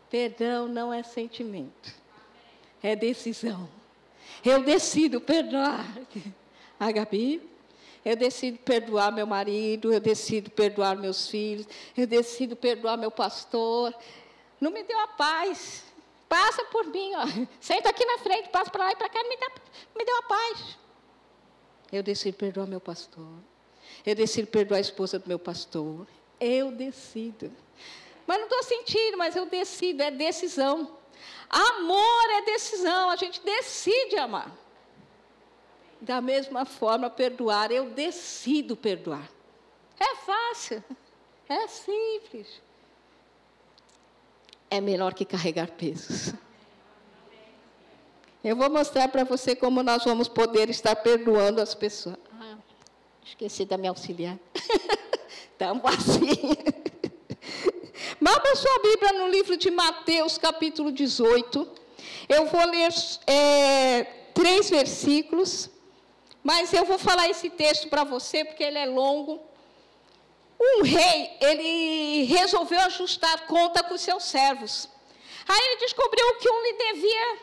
Perdão 0.09 0.67
não 0.67 0.93
é 0.93 1.01
sentimento, 1.03 1.93
é 2.81 2.95
decisão. 2.95 3.69
Eu 4.45 4.61
decido 4.61 5.19
perdoar 5.19 5.83
a 6.79 6.91
Gabi, 6.91 7.41
eu 8.05 8.15
decido 8.15 8.59
perdoar 8.59 9.11
meu 9.11 9.25
marido, 9.25 9.91
eu 9.91 9.99
decido 9.99 10.51
perdoar 10.51 10.95
meus 10.95 11.27
filhos, 11.27 11.67
eu 11.97 12.05
decido 12.05 12.55
perdoar 12.55 12.95
meu 12.95 13.09
pastor. 13.09 13.91
Não 14.61 14.69
me 14.69 14.83
deu 14.83 14.99
a 14.99 15.07
paz. 15.07 15.83
Passa 16.29 16.63
por 16.65 16.85
mim, 16.85 17.11
ó. 17.15 17.25
Senta 17.59 17.89
aqui 17.89 18.05
na 18.05 18.19
frente, 18.19 18.49
passa 18.49 18.69
para 18.69 18.85
lá 18.85 18.91
e 18.91 18.95
para 18.95 19.09
cá, 19.09 19.23
me, 19.23 19.35
dá, 19.35 19.51
me 19.97 20.05
deu 20.05 20.17
a 20.17 20.21
paz. 20.21 20.77
Eu 21.91 22.03
decido 22.03 22.37
perdoar 22.37 22.67
meu 22.67 22.79
pastor. 22.79 23.27
Eu 24.05 24.13
decido 24.13 24.47
perdoar 24.47 24.77
a 24.77 24.81
esposa 24.81 25.17
do 25.17 25.27
meu 25.27 25.39
pastor. 25.39 26.05
Eu 26.39 26.71
decido. 26.71 27.51
Mas 28.27 28.37
não 28.37 28.45
estou 28.45 28.63
sentindo, 28.63 29.17
mas 29.17 29.35
eu 29.35 29.47
decido, 29.47 30.03
é 30.03 30.11
decisão. 30.11 30.91
Amor 31.49 32.29
é 32.31 32.41
decisão, 32.41 33.09
a 33.09 33.15
gente 33.15 33.41
decide 33.41 34.17
amar. 34.17 34.51
Da 36.01 36.21
mesma 36.21 36.65
forma, 36.65 37.09
perdoar, 37.09 37.71
eu 37.71 37.89
decido 37.89 38.75
perdoar. 38.75 39.29
É 39.99 40.15
fácil, 40.17 40.83
é 41.47 41.67
simples. 41.67 42.61
É 44.69 44.81
melhor 44.81 45.13
que 45.13 45.23
carregar 45.23 45.71
pesos. 45.71 46.33
Eu 48.43 48.55
vou 48.55 48.69
mostrar 48.69 49.07
para 49.07 49.23
você 49.23 49.55
como 49.55 49.81
nós 49.81 50.03
vamos 50.03 50.27
poder 50.27 50.69
estar 50.69 50.95
perdoando 50.97 51.61
as 51.61 51.73
pessoas. 51.73 52.17
Ah, 52.39 52.57
esqueci 53.23 53.65
da 53.65 53.77
minha 53.77 53.89
auxiliar. 53.89 54.37
Tão 55.57 55.81
assim. 55.85 56.84
Abra 58.23 58.55
sua 58.55 58.79
Bíblia 58.79 59.13
no 59.13 59.27
livro 59.27 59.57
de 59.57 59.69
Mateus, 59.69 60.37
capítulo 60.37 60.91
18. 60.91 61.67
Eu 62.29 62.45
vou 62.45 62.65
ler 62.65 62.89
é, 63.27 64.03
três 64.33 64.69
versículos, 64.69 65.69
mas 66.43 66.71
eu 66.73 66.85
vou 66.85 66.97
falar 66.97 67.29
esse 67.29 67.49
texto 67.49 67.89
para 67.89 68.03
você 68.03 68.45
porque 68.45 68.63
ele 68.63 68.77
é 68.77 68.85
longo. 68.85 69.41
Um 70.59 70.81
rei, 70.83 71.37
ele 71.41 72.23
resolveu 72.23 72.79
ajustar 72.81 73.45
conta 73.47 73.83
com 73.83 73.97
seus 73.97 74.23
servos. 74.23 74.89
Aí 75.47 75.59
ele 75.67 75.81
descobriu 75.81 76.35
que 76.35 76.49
um 76.49 76.61
lhe 76.61 76.73
devia 76.73 77.39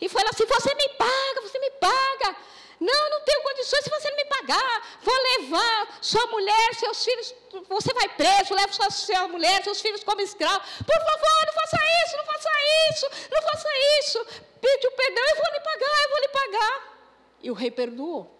e 0.00 0.08
falou 0.08 0.28
assim: 0.28 0.44
Você 0.44 0.74
me 0.74 0.88
paga, 0.90 1.40
você 1.42 1.58
me 1.58 1.70
paga. 1.70 2.36
Não, 2.80 3.10
não 3.10 3.20
tenho 3.20 3.42
condições 3.42 3.84
se 3.84 3.90
você 3.90 4.10
não 4.10 4.16
me 4.16 4.24
pagar. 4.24 4.98
Vou 5.00 5.14
levar 5.14 5.98
sua 6.00 6.26
mulher, 6.26 6.74
seus 6.74 7.04
filhos. 7.04 7.34
Você 7.68 7.92
vai 7.94 8.08
preso, 8.10 8.54
leva 8.54 8.72
sua, 8.72 8.90
sua 8.90 9.28
mulher, 9.28 9.62
seus 9.62 9.80
filhos 9.80 10.02
como 10.02 10.20
escravo. 10.20 10.60
Por 10.84 10.94
favor, 10.94 11.46
não 11.46 11.52
faça 11.52 11.78
isso, 12.04 12.16
não 12.16 12.24
faça 12.24 12.50
isso, 12.90 13.06
não 13.30 13.42
faça 13.42 13.68
isso. 14.00 14.26
Pede 14.60 14.86
o 14.86 14.92
perdão, 14.92 15.24
eu 15.30 15.36
vou 15.36 15.52
lhe 15.52 15.60
pagar, 15.60 16.02
eu 16.02 16.10
vou 16.10 16.20
lhe 16.20 16.28
pagar. 16.28 16.98
E 17.42 17.50
o 17.50 17.54
rei 17.54 17.70
perdoou. 17.70 18.30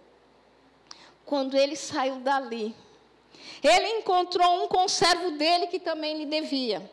Quando 1.24 1.56
ele 1.56 1.76
saiu 1.76 2.16
dali, 2.16 2.74
ele 3.62 3.88
encontrou 3.98 4.62
um 4.62 4.68
conservo 4.68 5.32
dele 5.32 5.68
que 5.68 5.78
também 5.78 6.18
lhe 6.18 6.26
devia. 6.26 6.90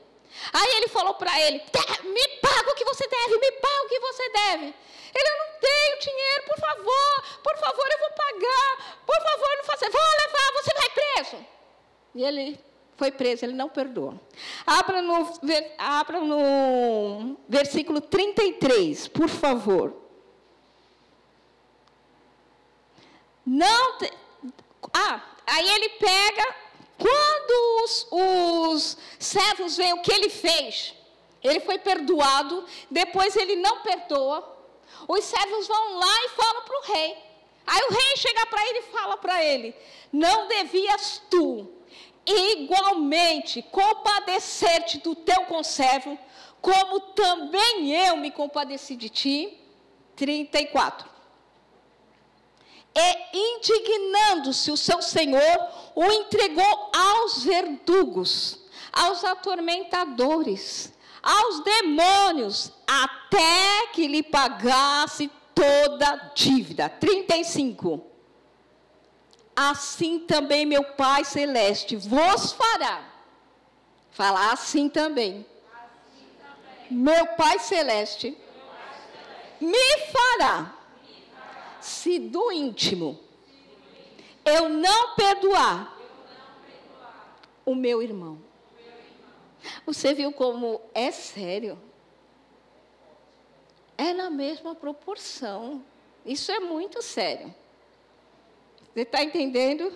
Aí 0.53 0.75
ele 0.77 0.87
falou 0.87 1.13
para 1.15 1.39
ele: 1.41 1.61
me 2.03 2.27
paga 2.41 2.71
o 2.71 2.75
que 2.75 2.85
você 2.85 3.07
deve, 3.07 3.37
me 3.37 3.51
paga 3.53 3.83
o 3.83 3.89
Ele, 4.49 4.73
eu 5.13 5.23
não 5.37 5.59
tenho 5.59 5.99
dinheiro, 5.99 6.43
por 6.45 6.59
favor, 6.59 7.23
por 7.43 7.57
favor, 7.57 7.87
eu 7.91 7.99
vou 7.99 8.11
pagar, 8.11 9.01
por 9.05 9.21
favor, 9.21 9.57
não 9.57 9.63
faça, 9.65 9.89
vou 9.89 10.01
levar, 10.01 10.61
você 10.61 10.73
vai 10.73 10.89
preso. 10.89 11.45
E 12.15 12.23
ele 12.23 12.59
foi 12.97 13.11
preso, 13.11 13.45
ele 13.45 13.53
não 13.53 13.69
perdoa. 13.69 14.19
Abra 14.65 15.01
no, 15.01 15.33
abra 15.77 16.19
no 16.19 17.37
versículo 17.47 17.99
33, 17.99 19.07
por 19.07 19.27
favor. 19.27 19.95
Não. 23.45 23.97
Te, 23.97 24.11
ah, 24.93 25.21
aí 25.47 25.69
ele 25.69 25.89
pega 25.89 26.55
quando 26.97 27.83
os, 27.83 28.07
os 28.11 28.97
servos 29.17 29.77
veem 29.77 29.93
o 29.93 30.01
que 30.01 30.11
ele 30.13 30.29
fez, 30.29 30.93
ele 31.43 31.59
foi 31.59 31.77
perdoado, 31.77 32.65
depois 32.89 33.35
ele 33.35 33.55
não 33.55 33.81
perdoa, 33.81 34.57
os 35.07 35.23
servos 35.23 35.67
vão 35.67 35.97
lá 35.97 36.25
e 36.25 36.29
falam 36.29 36.63
para 36.63 36.77
o 36.77 36.93
rei. 36.93 37.17
Aí 37.65 37.81
o 37.89 37.93
rei 37.93 38.17
chega 38.17 38.45
para 38.45 38.67
ele 38.67 38.79
e 38.79 38.91
fala 38.91 39.17
para 39.17 39.43
ele: 39.43 39.75
Não 40.11 40.47
devias 40.47 41.21
tu 41.29 41.71
igualmente 42.25 43.61
compadecer-te 43.63 44.99
do 44.99 45.15
teu 45.15 45.45
conservo, 45.45 46.17
como 46.61 46.99
também 46.99 47.91
eu 47.91 48.17
me 48.17 48.31
compadeci 48.31 48.95
de 48.95 49.09
ti? 49.09 49.57
34 50.15 51.11
e, 52.93 53.55
indignando-se 53.55 54.69
o 54.71 54.77
seu 54.77 55.01
senhor, 55.01 55.67
o 55.95 56.05
entregou 56.11 56.91
aos 56.93 57.43
verdugos, 57.43 58.59
aos 58.91 59.23
atormentadores, 59.23 60.93
aos 61.21 61.59
demônios, 61.63 62.71
até 62.87 63.87
que 63.93 64.07
lhe 64.07 64.23
pagasse 64.23 65.29
toda 65.53 66.09
a 66.09 66.15
dívida. 66.33 66.89
35. 66.89 68.05
Assim 69.55 70.19
também 70.19 70.65
meu 70.65 70.83
Pai 70.83 71.23
Celeste 71.23 71.95
vos 71.95 72.53
fará. 72.53 73.03
Falar 74.11 74.51
assim 74.51 74.89
também. 74.89 75.45
Assim 75.73 76.25
também. 76.37 76.97
Meu 76.97 77.27
Pai 77.35 77.59
Celeste, 77.59 78.29
meu 78.29 78.65
Pai 78.65 78.95
Celeste. 79.59 79.65
me 79.65 80.11
fará 80.11 80.73
se 81.79 82.19
do 82.19 82.51
íntimo 82.51 83.19
eu 84.45 84.69
não 84.69 85.15
perdoar 85.15 85.97
o 87.65 87.75
meu 87.75 88.01
irmão. 88.01 88.39
Você 89.85 90.13
viu 90.13 90.31
como 90.31 90.81
é 90.93 91.11
sério? 91.11 91.79
É 93.97 94.13
na 94.13 94.29
mesma 94.29 94.73
proporção. 94.73 95.83
Isso 96.25 96.51
é 96.51 96.59
muito 96.59 97.01
sério. 97.01 97.53
Você 98.93 99.01
está 99.01 99.23
entendendo? 99.23 99.93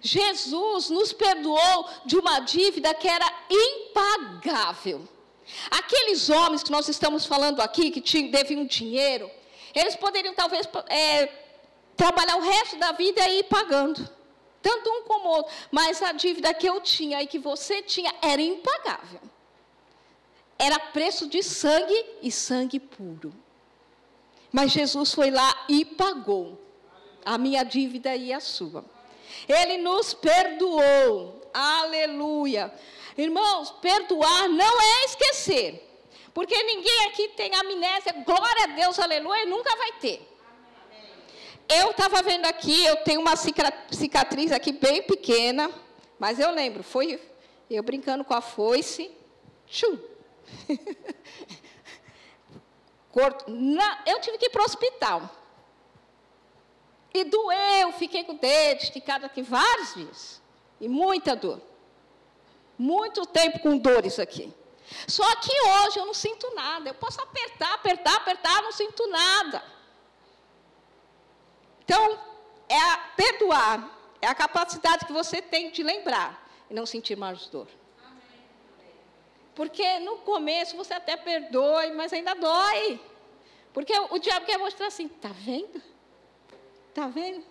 Jesus 0.00 0.90
nos 0.90 1.12
perdoou 1.12 1.88
de 2.04 2.16
uma 2.16 2.40
dívida 2.40 2.94
que 2.94 3.08
era 3.08 3.26
impagável. 3.50 5.06
Aqueles 5.70 6.28
homens 6.28 6.62
que 6.62 6.70
nós 6.70 6.88
estamos 6.88 7.26
falando 7.26 7.60
aqui, 7.60 7.90
que 7.90 8.00
tinham, 8.00 8.30
deviam 8.30 8.64
dinheiro, 8.64 9.30
eles 9.74 9.96
poderiam 9.96 10.34
talvez 10.34 10.68
é, 10.88 11.26
trabalhar 11.96 12.36
o 12.36 12.40
resto 12.40 12.76
da 12.76 12.92
vida 12.92 13.26
e 13.28 13.40
ir 13.40 13.44
pagando. 13.44 14.17
Tanto 14.62 14.90
um 14.90 15.02
como 15.02 15.28
outro. 15.28 15.52
Mas 15.70 16.02
a 16.02 16.12
dívida 16.12 16.52
que 16.54 16.68
eu 16.68 16.80
tinha 16.80 17.22
e 17.22 17.26
que 17.26 17.38
você 17.38 17.82
tinha 17.82 18.12
era 18.20 18.40
impagável. 18.40 19.20
Era 20.58 20.78
preço 20.78 21.28
de 21.28 21.42
sangue 21.42 22.04
e 22.20 22.30
sangue 22.32 22.80
puro. 22.80 23.32
Mas 24.50 24.72
Jesus 24.72 25.12
foi 25.14 25.30
lá 25.30 25.66
e 25.68 25.84
pagou 25.84 26.58
a 27.24 27.38
minha 27.38 27.62
dívida 27.62 28.16
e 28.16 28.32
a 28.32 28.40
sua. 28.40 28.84
Ele 29.48 29.78
nos 29.78 30.14
perdoou. 30.14 31.40
Aleluia. 31.52 32.72
Irmãos, 33.16 33.70
perdoar 33.70 34.48
não 34.48 34.80
é 34.80 35.04
esquecer. 35.04 35.84
Porque 36.32 36.60
ninguém 36.62 37.06
aqui 37.06 37.28
tem 37.28 37.54
amnésia, 37.54 38.12
glória 38.24 38.64
a 38.64 38.66
Deus, 38.68 38.98
aleluia, 38.98 39.42
e 39.42 39.46
nunca 39.46 39.74
vai 39.76 39.92
ter. 39.92 40.37
Eu 41.68 41.90
estava 41.90 42.22
vendo 42.22 42.46
aqui, 42.46 42.84
eu 42.86 42.96
tenho 43.04 43.20
uma 43.20 43.36
cicatriz 43.36 44.52
aqui 44.52 44.72
bem 44.72 45.02
pequena, 45.02 45.70
mas 46.18 46.38
eu 46.38 46.50
lembro, 46.50 46.82
foi 46.82 47.20
eu 47.70 47.82
brincando 47.82 48.24
com 48.24 48.32
a 48.32 48.40
foice, 48.40 49.10
tchum. 49.66 49.98
eu 54.06 54.20
tive 54.20 54.38
que 54.38 54.46
ir 54.46 54.50
para 54.50 54.62
o 54.62 54.64
hospital. 54.64 55.30
E 57.12 57.24
doeu, 57.24 57.92
fiquei 57.92 58.24
com 58.24 58.32
o 58.32 58.38
dedo 58.38 58.82
esticado 58.82 59.26
aqui 59.26 59.42
vários 59.42 59.94
dias. 59.94 60.40
E 60.80 60.88
muita 60.88 61.34
dor. 61.34 61.60
Muito 62.78 63.26
tempo 63.26 63.58
com 63.58 63.76
dores 63.76 64.18
aqui. 64.18 64.52
Só 65.06 65.36
que 65.36 65.50
hoje 65.68 65.98
eu 65.98 66.06
não 66.06 66.14
sinto 66.14 66.50
nada. 66.54 66.88
Eu 66.88 66.94
posso 66.94 67.20
apertar, 67.20 67.74
apertar, 67.74 68.16
apertar, 68.16 68.62
não 68.62 68.72
sinto 68.72 69.06
nada. 69.08 69.62
Então, 71.88 72.20
é 72.68 72.78
a 72.78 72.98
perdoar, 73.16 73.98
é 74.20 74.26
a 74.26 74.34
capacidade 74.34 75.06
que 75.06 75.12
você 75.12 75.40
tem 75.40 75.70
de 75.70 75.82
lembrar 75.82 76.46
e 76.68 76.74
não 76.74 76.84
sentir 76.84 77.16
mais 77.16 77.46
dor. 77.46 77.66
Porque 79.54 79.98
no 80.00 80.18
começo 80.18 80.76
você 80.76 80.92
até 80.92 81.16
perdoe, 81.16 81.92
mas 81.92 82.12
ainda 82.12 82.34
dói. 82.34 83.00
Porque 83.72 83.98
o 84.10 84.18
diabo 84.18 84.44
quer 84.44 84.58
mostrar 84.58 84.88
assim, 84.88 85.08
tá 85.08 85.30
vendo? 85.32 85.82
Tá 86.92 87.08
vendo? 87.08 87.42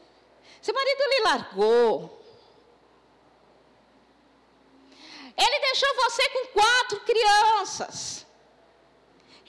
Seu 0.61 0.71
marido 0.71 1.03
lhe 1.09 1.19
largou. 1.23 2.21
Ele 5.35 5.59
deixou 5.61 5.95
você 5.95 6.29
com 6.29 6.45
quatro 6.49 6.99
crianças. 6.99 8.27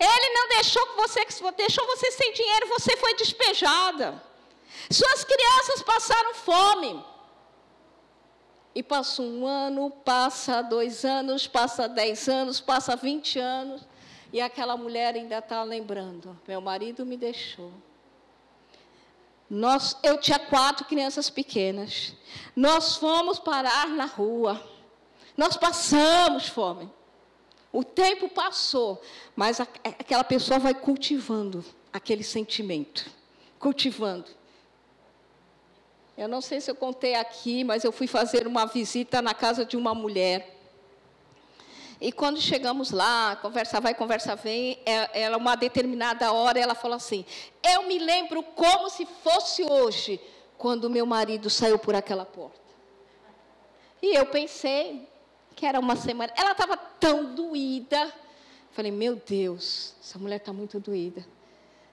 Ele 0.00 0.30
não 0.30 0.48
deixou 0.48 0.96
você 0.96 1.26
deixou 1.58 1.86
você 1.86 2.10
sem 2.12 2.32
dinheiro, 2.32 2.68
você 2.68 2.96
foi 2.96 3.14
despejada. 3.16 4.27
Suas 4.90 5.24
crianças 5.24 5.82
passaram 5.82 6.34
fome. 6.34 7.04
E 8.74 8.82
passa 8.82 9.22
um 9.22 9.46
ano, 9.46 9.90
passa 9.90 10.62
dois 10.62 11.04
anos, 11.04 11.46
passa 11.46 11.88
dez 11.88 12.28
anos, 12.28 12.60
passa 12.60 12.94
vinte 12.94 13.38
anos. 13.38 13.82
E 14.32 14.40
aquela 14.40 14.76
mulher 14.76 15.14
ainda 15.14 15.38
está 15.38 15.62
lembrando: 15.62 16.38
meu 16.46 16.60
marido 16.60 17.04
me 17.04 17.16
deixou. 17.16 17.72
Nós, 19.50 19.96
eu 20.02 20.20
tinha 20.20 20.38
quatro 20.38 20.84
crianças 20.84 21.30
pequenas. 21.30 22.14
Nós 22.54 22.96
fomos 22.96 23.38
parar 23.38 23.88
na 23.88 24.04
rua. 24.04 24.62
Nós 25.36 25.56
passamos 25.56 26.48
fome. 26.48 26.90
O 27.72 27.82
tempo 27.84 28.28
passou, 28.28 29.00
mas 29.34 29.60
aquela 29.60 30.24
pessoa 30.24 30.58
vai 30.58 30.74
cultivando 30.74 31.64
aquele 31.92 32.22
sentimento, 32.22 33.10
cultivando. 33.58 34.37
Eu 36.18 36.26
não 36.26 36.40
sei 36.40 36.60
se 36.60 36.68
eu 36.68 36.74
contei 36.74 37.14
aqui, 37.14 37.62
mas 37.62 37.84
eu 37.84 37.92
fui 37.92 38.08
fazer 38.08 38.44
uma 38.46 38.66
visita 38.66 39.22
na 39.22 39.32
casa 39.32 39.64
de 39.64 39.76
uma 39.76 39.94
mulher. 39.94 40.56
E 42.00 42.10
quando 42.10 42.40
chegamos 42.40 42.90
lá, 42.90 43.36
conversa 43.36 43.80
vai, 43.80 43.94
conversa 43.94 44.34
vem, 44.34 44.80
é, 44.84 45.22
ela, 45.22 45.36
uma 45.36 45.54
determinada 45.54 46.32
hora, 46.32 46.58
ela 46.58 46.74
falou 46.74 46.96
assim: 46.96 47.24
Eu 47.62 47.84
me 47.84 48.00
lembro 48.00 48.42
como 48.42 48.90
se 48.90 49.06
fosse 49.22 49.62
hoje, 49.62 50.20
quando 50.56 50.90
meu 50.90 51.06
marido 51.06 51.48
saiu 51.48 51.78
por 51.78 51.94
aquela 51.94 52.26
porta. 52.26 52.58
E 54.02 54.16
eu 54.16 54.26
pensei, 54.26 55.08
que 55.54 55.64
era 55.64 55.78
uma 55.78 55.94
semana. 55.94 56.32
Ela 56.36 56.50
estava 56.50 56.76
tão 56.76 57.32
doída. 57.32 58.12
Falei, 58.72 58.90
meu 58.90 59.16
Deus, 59.16 59.94
essa 60.00 60.18
mulher 60.18 60.36
está 60.36 60.52
muito 60.52 60.80
doída. 60.80 61.24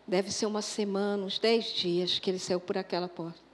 Deve 0.07 0.31
ser 0.31 0.47
uma 0.47 0.63
semana, 0.63 1.23
uns 1.25 1.39
dez 1.39 1.65
dias 1.73 2.17
que 2.17 2.29
ele 2.29 2.39
saiu 2.39 2.59
por 2.59 2.75
aquela 2.75 3.07
porta. 3.07 3.44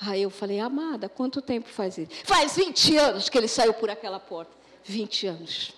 Aí 0.00 0.22
eu 0.22 0.30
falei, 0.30 0.58
amada, 0.60 1.08
quanto 1.08 1.42
tempo 1.42 1.68
faz 1.68 1.98
isso? 1.98 2.10
Faz 2.24 2.56
20 2.56 2.96
anos 2.96 3.28
que 3.28 3.36
ele 3.36 3.48
saiu 3.48 3.74
por 3.74 3.90
aquela 3.90 4.18
porta. 4.18 4.52
20 4.84 5.26
anos. 5.26 5.72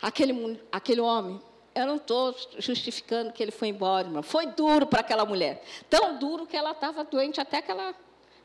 Aquele, 0.00 0.60
aquele 0.72 1.00
homem, 1.00 1.40
eu 1.74 1.86
não 1.86 1.96
estou 1.96 2.34
justificando 2.58 3.32
que 3.32 3.42
ele 3.42 3.52
foi 3.52 3.68
embora, 3.68 4.06
irmão. 4.06 4.22
Foi 4.22 4.46
duro 4.46 4.86
para 4.86 5.00
aquela 5.00 5.26
mulher. 5.26 5.62
Tão 5.90 6.16
duro 6.18 6.46
que 6.46 6.56
ela 6.56 6.70
estava 6.70 7.04
doente 7.04 7.40
até 7.40 7.58
aquela 7.58 7.94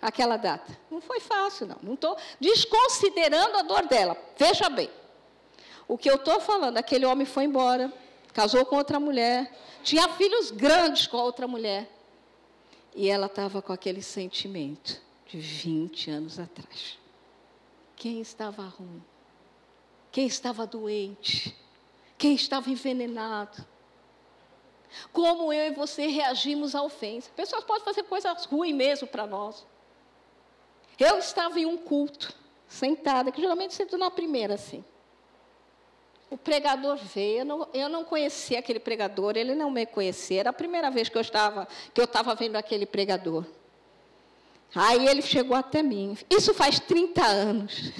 aquela 0.01 0.37
data. 0.37 0.77
Não 0.89 1.01
foi 1.01 1.19
fácil, 1.19 1.67
não. 1.67 1.77
Não 1.81 1.93
estou 1.93 2.17
desconsiderando 2.39 3.57
a 3.57 3.61
dor 3.61 3.85
dela. 3.87 4.17
Veja 4.37 4.69
bem. 4.69 4.89
O 5.87 5.97
que 5.97 6.09
eu 6.09 6.15
estou 6.15 6.39
falando, 6.39 6.77
aquele 6.77 7.05
homem 7.05 7.25
foi 7.25 7.45
embora, 7.45 7.91
casou 8.33 8.65
com 8.65 8.75
outra 8.75 8.99
mulher, 8.99 9.51
tinha 9.83 10.07
filhos 10.09 10.51
grandes 10.51 11.07
com 11.07 11.17
outra 11.17 11.47
mulher. 11.47 11.89
E 12.95 13.09
ela 13.09 13.27
estava 13.27 13.61
com 13.61 13.71
aquele 13.71 14.01
sentimento 14.01 15.01
de 15.27 15.39
20 15.39 16.09
anos 16.11 16.39
atrás. 16.39 16.97
Quem 17.95 18.21
estava 18.21 18.63
ruim? 18.63 19.01
quem 20.11 20.25
estava 20.27 20.65
doente, 20.65 21.55
quem 22.17 22.33
estava 22.33 22.69
envenenado. 22.69 23.65
Como 25.13 25.53
eu 25.53 25.71
e 25.71 25.75
você 25.75 26.07
reagimos 26.07 26.73
à 26.73 26.81
ofensa. 26.81 27.29
Pessoas 27.35 27.63
podem 27.63 27.83
fazer 27.83 28.03
coisas 28.03 28.45
ruins 28.45 28.75
mesmo 28.75 29.07
para 29.07 29.27
nós. 29.27 29.65
Eu 30.99 31.19
estava 31.19 31.59
em 31.59 31.65
um 31.65 31.77
culto, 31.77 32.33
sentada, 32.67 33.31
que 33.31 33.39
geralmente 33.39 33.73
sento 33.73 33.97
na 33.97 34.09
primeira, 34.09 34.55
assim. 34.55 34.83
O 36.29 36.37
pregador 36.37 36.97
veio, 36.97 37.39
eu 37.39 37.45
não, 37.45 37.67
eu 37.73 37.89
não 37.89 38.03
conhecia 38.05 38.59
aquele 38.59 38.79
pregador, 38.79 39.35
ele 39.35 39.55
não 39.55 39.71
me 39.71 39.85
conhecia. 39.85 40.41
Era 40.41 40.49
a 40.51 40.53
primeira 40.53 40.91
vez 40.91 41.09
que 41.09 41.17
eu 41.17 41.21
estava, 41.21 41.67
que 41.93 41.99
eu 41.99 42.05
estava 42.05 42.35
vendo 42.35 42.55
aquele 42.55 42.85
pregador. 42.85 43.45
Aí 44.75 45.07
ele 45.07 45.23
chegou 45.23 45.57
até 45.57 45.81
mim. 45.81 46.15
Isso 46.29 46.53
faz 46.53 46.79
30 46.79 47.25
anos. 47.25 47.91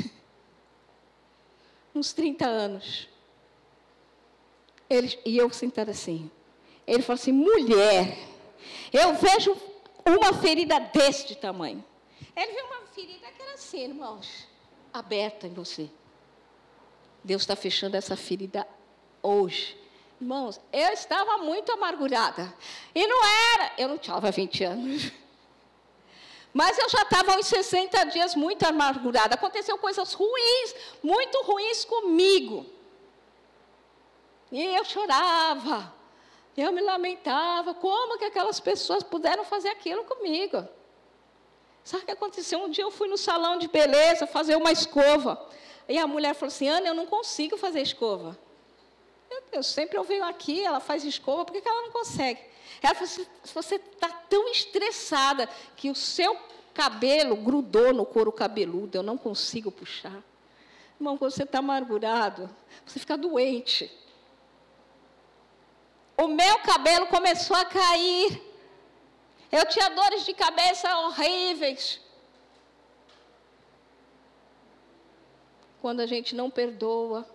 Uns 1.96 2.14
30 2.14 2.46
anos. 2.46 3.10
Ele, 4.88 5.20
e 5.26 5.38
eu 5.38 5.50
sentada 5.50 5.92
assim. 5.92 6.30
Ele 6.86 7.02
falou 7.02 7.20
assim: 7.20 7.32
mulher, 7.32 8.18
eu 8.94 9.14
vejo 9.16 9.58
uma 10.06 10.34
ferida 10.34 10.80
deste 10.80 11.36
tamanho. 11.36 11.84
Ele 12.36 12.54
viu 12.54 12.66
uma 12.66 12.82
ferida 12.94 13.28
que 13.32 13.42
era 13.42 13.54
assim, 13.54 13.84
irmãos, 13.84 14.48
aberta 14.94 15.48
em 15.48 15.54
você. 15.54 15.90
Deus 17.30 17.44
está 17.44 17.56
fechando 17.56 17.96
essa 17.96 18.18
ferida 18.18 18.68
hoje. 19.22 19.78
Irmãos, 20.20 20.60
eu 20.74 20.90
estava 20.90 21.38
muito 21.38 21.72
amargurada. 21.72 22.52
E 22.96 23.06
não 23.06 23.24
era, 23.54 23.72
eu 23.78 23.88
não 23.88 24.00
tinha 24.00 24.20
20 24.20 24.64
anos. 24.64 25.12
Mas 26.52 26.80
eu 26.80 26.90
já 26.90 27.04
estava 27.04 27.38
uns 27.38 27.46
60 27.46 28.04
dias 28.06 28.34
muito 28.34 28.64
amargurada. 28.64 29.36
Aconteceu 29.36 29.78
coisas 29.78 30.12
ruins, 30.14 30.76
muito 31.04 31.40
ruins 31.44 31.86
comigo. 31.86 32.66
E 34.52 34.60
eu 34.60 34.84
chorava. 34.84 35.94
Eu 36.58 36.72
me 36.72 36.82
lamentava. 36.82 37.76
Como 37.76 38.18
que 38.18 38.26
aquelas 38.26 38.60
pessoas 38.60 39.04
puderam 39.04 39.46
fazer 39.46 39.70
aquilo 39.70 40.04
comigo? 40.04 40.68
Sabe 41.84 42.02
o 42.02 42.06
que 42.08 42.12
aconteceu? 42.12 42.64
Um 42.64 42.72
dia 42.72 42.86
eu 42.86 42.90
fui 42.90 43.08
no 43.08 43.20
salão 43.20 43.60
de 43.60 43.68
beleza 43.68 44.26
fazer 44.26 44.56
uma 44.56 44.72
escova. 44.72 45.48
E 45.90 45.98
a 45.98 46.06
mulher 46.06 46.36
falou 46.36 46.54
assim: 46.54 46.70
Ana, 46.70 46.88
eu 46.88 46.94
não 46.94 47.08
consigo 47.08 47.58
fazer 47.58 47.82
escova. 47.82 48.38
Eu, 49.30 49.44
eu 49.54 49.64
sempre 49.64 49.98
eu 49.98 50.04
venho 50.04 50.24
aqui, 50.24 50.64
ela 50.64 50.80
faz 50.80 51.04
escova, 51.04 51.44
por 51.44 51.60
que 51.60 51.68
ela 51.68 51.82
não 51.82 51.92
consegue? 51.92 52.40
Ela 52.82 52.94
falou 52.94 53.28
você 53.54 53.76
está 53.76 54.10
tão 54.30 54.48
estressada 54.50 55.50
que 55.76 55.90
o 55.90 55.96
seu 55.96 56.38
cabelo 56.74 57.36
grudou 57.36 57.94
no 57.94 58.06
couro 58.06 58.32
cabeludo, 58.32 58.98
eu 58.98 59.04
não 59.04 59.18
consigo 59.18 59.72
puxar. 59.72 60.24
Irmão, 61.00 61.18
quando 61.18 61.32
você 61.32 61.44
está 61.44 61.60
amargurado, 61.60 62.50
você 62.86 63.00
fica 63.00 63.18
doente. 63.18 63.92
O 66.18 66.28
meu 66.28 66.60
cabelo 66.60 67.08
começou 67.08 67.56
a 67.56 67.66
cair. 67.66 68.42
Eu 69.52 69.66
tinha 69.66 69.90
dores 69.90 70.26
de 70.26 70.34
cabeça 70.34 70.96
horríveis. 71.00 72.02
Quando 75.82 76.02
a 76.02 76.06
gente 76.06 76.36
não 76.36 76.50
perdoa, 76.50 77.26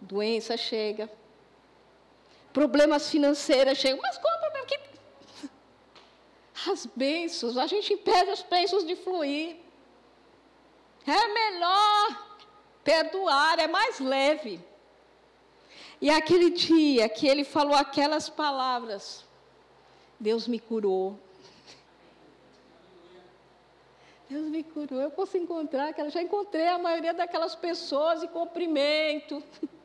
doença 0.00 0.56
chega, 0.56 1.10
problemas 2.52 3.10
financeiros 3.10 3.78
chegam. 3.78 4.00
Mas 4.02 4.18
como 4.18 4.38
problema? 4.38 4.66
Que... 4.66 4.80
As 6.70 6.86
bênçãos, 6.86 7.56
a 7.56 7.66
gente 7.66 7.92
impede 7.94 8.30
as 8.30 8.42
bênçãos 8.42 8.86
de 8.86 8.94
fluir. 8.94 9.56
É 11.06 11.28
melhor 11.28 12.36
perdoar, 12.84 13.58
é 13.58 13.66
mais 13.66 13.98
leve. 13.98 14.60
E 16.00 16.10
aquele 16.10 16.50
dia 16.50 17.08
que 17.08 17.26
ele 17.26 17.44
falou 17.44 17.74
aquelas 17.74 18.28
palavras, 18.28 19.24
Deus 20.18 20.46
me 20.46 20.58
curou. 20.58 21.18
Deus 24.30 24.48
me 24.48 24.62
curou. 24.62 25.00
Eu 25.00 25.10
posso 25.10 25.36
encontrar 25.36 25.88
aquela, 25.88 26.08
já 26.08 26.22
encontrei 26.22 26.68
a 26.68 26.78
maioria 26.78 27.12
daquelas 27.12 27.56
pessoas 27.56 28.22
e 28.22 28.28
cumprimento. 28.28 29.42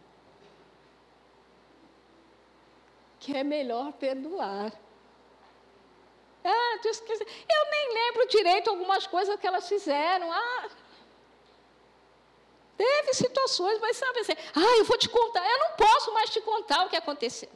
Que 3.19 3.35
é 3.35 3.43
melhor 3.43 3.91
perdoar. 3.93 4.71
Ah. 6.43 6.79
Eu 6.83 7.71
nem 7.71 7.93
lembro 7.95 8.27
direito 8.27 8.69
algumas 8.69 9.07
coisas 9.07 9.39
que 9.39 9.47
elas 9.47 9.67
fizeram. 9.67 10.31
Ah, 10.31 10.69
teve 12.77 13.15
situações, 13.15 13.79
mas 13.79 13.97
sabe 13.97 14.19
assim, 14.19 14.33
ah, 14.55 14.77
eu 14.77 14.85
vou 14.85 14.95
te 14.95 15.09
contar. 15.09 15.43
Eu 15.43 15.57
não 15.57 15.71
posso 15.75 16.13
mais 16.13 16.29
te 16.29 16.39
contar 16.39 16.85
o 16.85 16.89
que 16.89 16.95
aconteceu. 16.95 17.49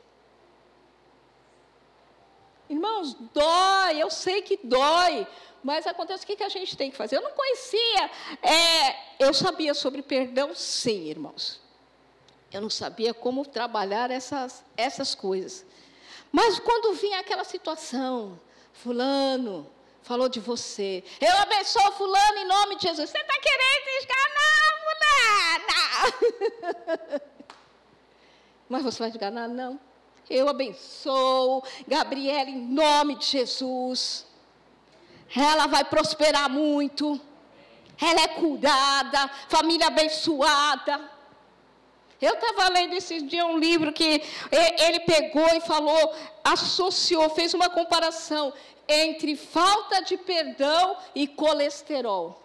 Irmãos, 2.67 3.15
dói, 3.33 4.01
eu 4.01 4.09
sei 4.09 4.41
que 4.41 4.57
dói, 4.63 5.27
mas 5.63 5.85
acontece 5.85 6.23
o 6.23 6.27
que, 6.27 6.35
que 6.35 6.43
a 6.43 6.49
gente 6.49 6.75
tem 6.77 6.89
que 6.89 6.97
fazer? 6.97 7.17
Eu 7.17 7.21
não 7.21 7.31
conhecia, 7.31 8.11
é, 8.41 9.25
eu 9.25 9.33
sabia 9.33 9.73
sobre 9.73 10.01
perdão, 10.01 10.55
sim, 10.55 11.09
irmãos. 11.09 11.59
Eu 12.51 12.61
não 12.61 12.69
sabia 12.69 13.13
como 13.13 13.45
trabalhar 13.45 14.09
essas, 14.09 14.63
essas 14.75 15.13
coisas. 15.13 15.65
Mas 16.31 16.59
quando 16.59 16.93
vinha 16.93 17.19
aquela 17.19 17.43
situação, 17.43 18.39
fulano 18.73 19.69
falou 20.01 20.27
de 20.29 20.39
você, 20.39 21.03
eu 21.21 21.37
abençoo 21.37 21.91
fulano 21.91 22.37
em 22.39 22.47
nome 22.47 22.75
de 22.77 22.83
Jesus. 22.83 23.09
Você 23.09 23.17
está 23.17 23.35
querendo 23.39 23.87
esganar, 23.99 24.79
fulana? 26.07 27.21
Mas 28.69 28.83
você 28.83 28.99
vai 28.99 29.09
esganar? 29.09 29.47
Não. 29.47 29.79
Eu 30.29 30.47
abençoo 30.47 31.63
Gabriela 31.87 32.49
em 32.49 32.59
nome 32.59 33.15
de 33.15 33.25
Jesus 33.25 34.25
ela 35.35 35.67
vai 35.67 35.83
prosperar 35.83 36.49
muito, 36.49 37.19
ela 38.01 38.21
é 38.21 38.27
curada, 38.27 39.29
família 39.47 39.87
abençoada. 39.87 40.99
Eu 42.21 42.33
estava 42.33 42.69
lendo 42.69 42.93
esses 42.93 43.25
dias 43.25 43.45
um 43.45 43.57
livro 43.57 43.93
que 43.93 44.21
ele 44.51 44.99
pegou 45.01 45.47
e 45.55 45.61
falou, 45.61 46.15
associou, 46.43 47.29
fez 47.29 47.53
uma 47.53 47.69
comparação 47.69 48.53
entre 48.87 49.35
falta 49.35 50.01
de 50.01 50.17
perdão 50.17 50.97
e 51.15 51.27
colesterol. 51.27 52.43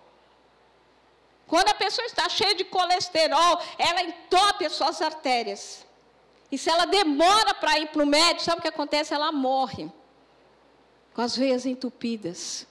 Quando 1.47 1.68
a 1.68 1.75
pessoa 1.75 2.07
está 2.07 2.29
cheia 2.29 2.55
de 2.55 2.64
colesterol, 2.64 3.61
ela 3.79 4.03
entope 4.03 4.64
as 4.64 4.73
suas 4.73 5.03
artérias. 5.03 5.85
E 6.51 6.59
se 6.59 6.70
ela 6.70 6.85
demora 6.85 7.55
para 7.55 7.79
ir 7.79 7.88
para 7.88 8.03
o 8.03 8.07
médico, 8.07 8.42
sabe 8.42 8.59
o 8.59 8.62
que 8.62 8.68
acontece? 8.68 9.12
Ela 9.12 9.33
morre 9.33 9.90
com 11.14 11.23
as 11.23 11.37
veias 11.37 11.64
entupidas. 11.64 12.66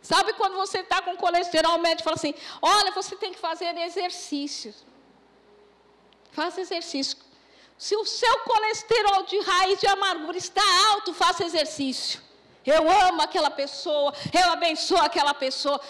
Sabe 0.00 0.32
quando 0.34 0.56
você 0.56 0.78
está 0.78 1.02
com 1.02 1.16
colesterol, 1.16 1.76
o 1.76 1.80
médico 1.80 2.04
fala 2.04 2.16
assim: 2.16 2.34
olha, 2.62 2.92
você 2.92 3.16
tem 3.16 3.32
que 3.32 3.38
fazer 3.38 3.76
exercícios. 3.78 4.86
Faça 6.30 6.60
exercício. 6.60 7.16
Se 7.76 7.96
o 7.96 8.04
seu 8.04 8.38
colesterol 8.40 9.22
de 9.24 9.38
raiz 9.40 9.80
de 9.80 9.86
amargura 9.86 10.36
está 10.36 10.62
alto, 10.90 11.14
faça 11.14 11.44
exercício. 11.44 12.20
Eu 12.66 12.90
amo 12.90 13.22
aquela 13.22 13.50
pessoa, 13.50 14.12
eu 14.32 14.50
abençoo 14.50 14.98
aquela 14.98 15.32
pessoa. 15.32 15.80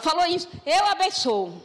Falou 0.00 0.26
isso, 0.26 0.48
eu 0.64 0.86
abençoo. 0.86 1.62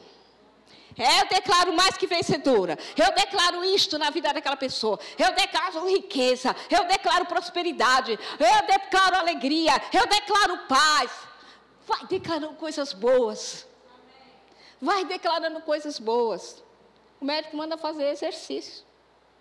Eu 0.98 1.28
declaro 1.30 1.74
mais 1.74 1.98
que 1.98 2.06
vencedora. 2.06 2.78
Eu 2.98 3.14
declaro 3.16 3.64
isto 3.64 3.98
na 3.98 4.10
vida 4.10 4.32
daquela 4.34 4.58
pessoa. 4.58 5.00
Eu 5.18 5.34
declaro 5.34 5.88
riqueza. 5.88 6.56
Eu 6.70 6.84
declaro 6.86 7.26
prosperidade. 7.26 8.20
Eu 8.38 8.68
declaro 8.68 9.16
alegria. 9.16 9.74
Eu 9.94 10.06
declaro 10.06 10.58
paz. 10.68 11.12
Vai 11.86 12.06
declarando 12.08 12.56
coisas 12.56 12.94
boas. 12.94 13.68
Vai 14.82 15.06
declarando 15.06 15.62
coisas 15.62 16.00
boas. 16.00 16.64
O 17.20 17.26
médico 17.26 17.56
manda 17.56 17.78
fazer 17.78 18.10
exercício. 18.10 18.84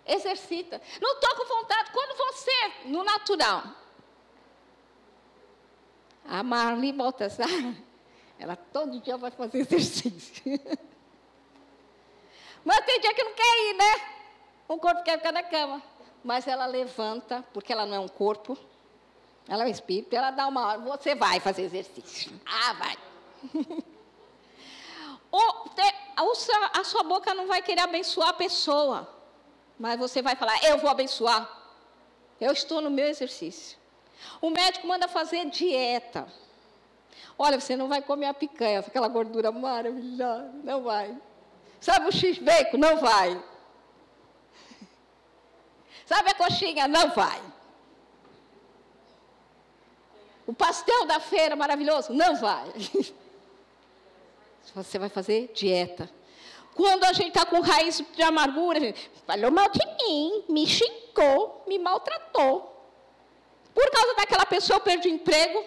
Exercita. 0.05 0.81
Não 1.01 1.13
estou 1.13 1.35
com 1.35 1.45
vontade. 1.45 1.91
Quando 1.91 2.17
você, 2.17 2.71
no 2.85 3.03
natural. 3.03 3.63
A 6.25 6.43
Marli 6.43 6.93
Baltazar, 6.93 7.47
ela 8.37 8.55
todo 8.55 8.99
dia 9.01 9.17
vai 9.17 9.31
fazer 9.31 9.59
exercício. 9.59 10.43
Mas 12.63 12.85
tem 12.85 12.99
dia 12.99 13.13
que 13.13 13.23
não 13.23 13.33
quer 13.33 13.69
ir, 13.69 13.73
né? 13.73 14.11
O 14.67 14.77
corpo 14.77 15.03
quer 15.03 15.17
ficar 15.17 15.31
na 15.31 15.43
cama. 15.43 15.81
Mas 16.23 16.47
ela 16.47 16.67
levanta, 16.67 17.43
porque 17.51 17.73
ela 17.73 17.85
não 17.85 17.95
é 17.95 17.99
um 17.99 18.07
corpo, 18.07 18.55
ela 19.47 19.63
é 19.63 19.67
um 19.67 19.69
espírito, 19.69 20.15
ela 20.15 20.31
dá 20.31 20.47
uma 20.47 20.65
hora, 20.67 20.79
você 20.79 21.15
vai 21.15 21.39
fazer 21.39 21.63
exercício. 21.63 22.31
Ah, 22.45 22.73
vai. 22.73 22.97
o, 25.31 25.69
te, 25.69 25.81
a, 26.15 26.79
a 26.79 26.83
sua 26.83 27.03
boca 27.03 27.33
não 27.33 27.47
vai 27.47 27.61
querer 27.61 27.81
abençoar 27.81 28.29
a 28.29 28.33
pessoa, 28.33 29.09
mas 29.79 29.97
você 29.99 30.21
vai 30.21 30.35
falar, 30.35 30.63
eu 30.63 30.77
vou 30.77 30.89
abençoar. 30.89 31.59
Eu 32.39 32.53
estou 32.53 32.81
no 32.81 32.89
meu 32.89 33.07
exercício. 33.07 33.77
O 34.41 34.49
médico 34.49 34.87
manda 34.87 35.07
fazer 35.07 35.45
dieta. 35.49 36.27
Olha, 37.37 37.59
você 37.59 37.75
não 37.75 37.87
vai 37.87 38.01
comer 38.01 38.27
a 38.27 38.33
picanha, 38.33 38.79
aquela 38.79 39.07
gordura 39.07 39.51
maravilhosa, 39.51 40.51
não 40.63 40.83
vai. 40.83 41.17
Sabe 41.79 42.07
o 42.07 42.11
x-bacon? 42.11 42.77
Não 42.77 42.97
vai. 42.97 43.43
Sabe 46.05 46.29
a 46.29 46.35
coxinha? 46.35 46.87
Não 46.87 47.09
vai. 47.09 47.41
O 50.51 50.53
pastel 50.53 51.05
da 51.05 51.17
feira 51.17 51.55
maravilhoso? 51.55 52.11
Não 52.11 52.35
vai. 52.35 52.67
Você 54.75 54.99
vai 54.99 55.07
fazer 55.07 55.49
dieta. 55.55 56.11
Quando 56.75 57.05
a 57.05 57.13
gente 57.13 57.29
está 57.29 57.45
com 57.45 57.61
raiz 57.61 58.03
de 58.13 58.21
amargura, 58.21 58.77
a 58.77 58.81
gente 58.81 59.09
falou 59.25 59.49
mal 59.49 59.69
de 59.69 59.79
mim, 59.99 60.43
me 60.49 60.67
xingou, 60.67 61.63
me 61.65 61.79
maltratou. 61.79 62.69
Por 63.73 63.89
causa 63.91 64.13
daquela 64.15 64.45
pessoa 64.45 64.75
eu 64.75 64.81
perdi 64.81 65.09
emprego. 65.09 65.63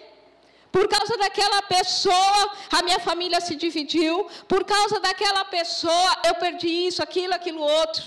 Por 0.71 0.87
causa 0.87 1.17
daquela 1.17 1.63
pessoa, 1.63 2.51
a 2.71 2.83
minha 2.83 2.99
família 2.99 3.41
se 3.41 3.55
dividiu. 3.55 4.29
Por 4.47 4.63
causa 4.65 4.99
daquela 4.99 5.45
pessoa, 5.45 6.17
eu 6.27 6.35
perdi 6.35 6.67
isso, 6.67 7.01
aquilo, 7.01 7.33
aquilo 7.33 7.59
outro. 7.59 8.03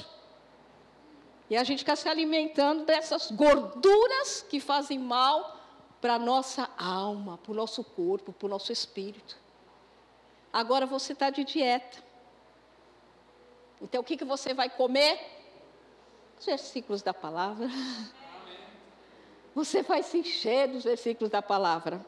E 1.51 1.57
a 1.57 1.65
gente 1.65 1.81
fica 1.81 1.97
se 1.97 2.09
alimentando 2.09 2.85
dessas 2.85 3.33
gorduras 3.33 4.47
que 4.49 4.61
fazem 4.61 5.01
mal 5.01 5.58
para 6.01 6.15
a 6.15 6.19
nossa 6.19 6.69
alma, 6.77 7.39
para 7.39 7.53
o 7.53 7.55
nosso 7.55 7.83
corpo, 7.83 8.33
para 8.33 8.47
o 8.47 8.49
nosso 8.49 8.73
espírito. 8.73 9.37
Agora 10.53 10.87
você 10.87 11.13
está 11.13 11.31
de 11.31 11.45
dieta. 11.45 11.99
Então 13.81 14.01
o 14.01 14.05
que, 14.05 14.17
que 14.17 14.25
você 14.25 14.55
vai 14.55 14.71
comer? 14.71 15.19
Os 16.39 16.47
versículos 16.47 17.03
da 17.03 17.13
palavra. 17.13 17.69
Você 19.55 19.83
vai 19.83 20.03
se 20.03 20.19
encher 20.19 20.69
dos 20.69 20.85
versículos 20.85 21.31
da 21.31 21.43
palavra. 21.43 22.05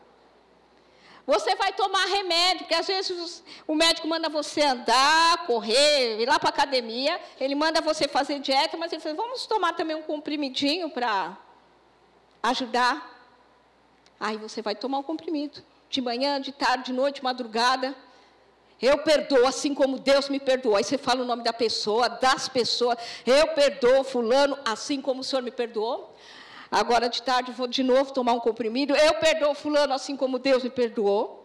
Você 1.27 1.55
vai 1.55 1.73
tomar 1.73 2.07
remédio, 2.07 2.61
porque 2.61 2.75
às 2.75 2.87
vezes 2.87 3.45
o 3.67 3.75
médico 3.75 4.09
manda 4.09 4.29
você 4.29 4.63
andar, 4.63 5.47
correr, 5.47 6.21
ir 6.21 6.27
lá 6.27 6.39
para 6.39 6.49
a 6.49 6.53
academia, 6.53 7.21
ele 7.39 7.55
manda 7.55 7.81
você 7.81 8.09
fazer 8.09 8.41
dieta, 8.41 8.77
mas 8.77 8.93
ele 8.93 9.03
fala, 9.03 9.15
vamos 9.15 9.47
tomar 9.47 9.75
também 9.75 9.95
um 9.95 10.03
comprimidinho 10.03 10.91
para 10.91 11.37
ajudar. 12.43 13.20
Aí 14.21 14.37
você 14.37 14.61
vai 14.61 14.75
tomar 14.75 14.99
um 14.99 15.03
comprimido, 15.03 15.63
de 15.89 16.03
manhã, 16.03 16.39
de 16.39 16.53
tarde, 16.53 16.85
de 16.85 16.93
noite, 16.93 17.17
de 17.17 17.25
madrugada. 17.25 17.97
Eu 18.81 18.99
perdoo 18.99 19.47
assim 19.47 19.75
como 19.75 19.99
Deus 19.99 20.29
me 20.29 20.39
perdoou. 20.39 20.77
Aí 20.77 20.85
você 20.85 20.99
fala 20.99 21.23
o 21.23 21.25
nome 21.25 21.43
da 21.43 21.55
pessoa, 21.55 22.09
das 22.09 22.49
pessoas. 22.49 22.99
Eu 23.27 23.49
perdoo 23.49 24.05
fulano 24.05 24.59
assim 24.65 25.01
como 25.01 25.21
o 25.21 25.25
Senhor 25.25 25.43
me 25.43 25.51
perdoou. 25.51 26.15
Agora 26.71 27.09
de 27.09 27.23
tarde 27.23 27.51
vou 27.51 27.67
de 27.67 27.83
novo 27.83 28.13
tomar 28.13 28.35
um 28.35 28.41
comprimido. 28.41 28.95
Eu 28.95 29.15
perdoo 29.15 29.55
fulano 29.55 29.93
assim 29.95 30.17
como 30.17 30.39
Deus 30.39 30.63
me 30.63 30.71
perdoou. 30.71 31.43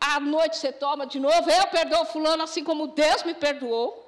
À 0.00 0.18
noite 0.18 0.56
você 0.56 0.72
toma 0.72 1.06
de 1.06 1.20
novo. 1.20 1.50
Eu 1.50 1.66
perdoo 1.68 2.04
fulano 2.06 2.42
assim 2.42 2.64
como 2.64 2.88
Deus 2.88 3.22
me 3.22 3.34
perdoou. 3.34 4.01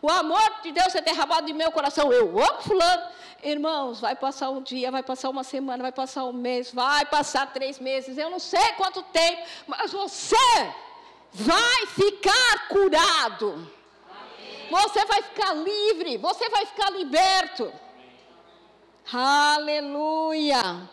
O 0.00 0.10
amor 0.10 0.60
de 0.62 0.72
Deus 0.72 0.94
é 0.94 1.00
derramado 1.00 1.50
em 1.50 1.54
meu 1.54 1.70
coração. 1.72 2.12
Eu 2.12 2.28
amo 2.38 2.62
fulano. 2.62 3.18
Irmãos, 3.42 4.00
vai 4.00 4.16
passar 4.16 4.50
um 4.50 4.60
dia, 4.60 4.90
vai 4.90 5.02
passar 5.02 5.30
uma 5.30 5.44
semana, 5.44 5.82
vai 5.82 5.92
passar 5.92 6.24
um 6.24 6.32
mês, 6.32 6.72
vai 6.72 7.04
passar 7.06 7.52
três 7.52 7.78
meses. 7.78 8.18
Eu 8.18 8.30
não 8.30 8.38
sei 8.38 8.72
quanto 8.76 9.02
tempo, 9.04 9.42
mas 9.66 9.92
você 9.92 10.36
vai 11.32 11.86
ficar 11.86 12.68
curado. 12.68 13.70
Amém. 14.10 14.68
Você 14.70 15.04
vai 15.04 15.22
ficar 15.22 15.52
livre, 15.54 16.16
você 16.16 16.48
vai 16.48 16.66
ficar 16.66 16.90
liberto. 16.90 17.72
Aleluia. 19.12 20.88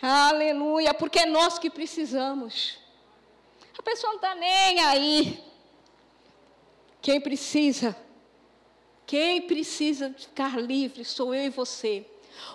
Aleluia, 0.00 0.94
porque 0.94 1.20
é 1.20 1.26
nós 1.26 1.58
que 1.58 1.70
precisamos. 1.70 2.78
A 3.78 3.82
pessoa 3.82 4.12
não 4.12 4.16
está 4.16 4.34
nem 4.34 4.80
aí. 4.80 5.51
Quem 7.02 7.20
precisa, 7.20 7.96
quem 9.04 9.42
precisa 9.42 10.14
ficar 10.16 10.56
livre 10.56 11.04
sou 11.04 11.34
eu 11.34 11.46
e 11.46 11.50
você. 11.50 12.06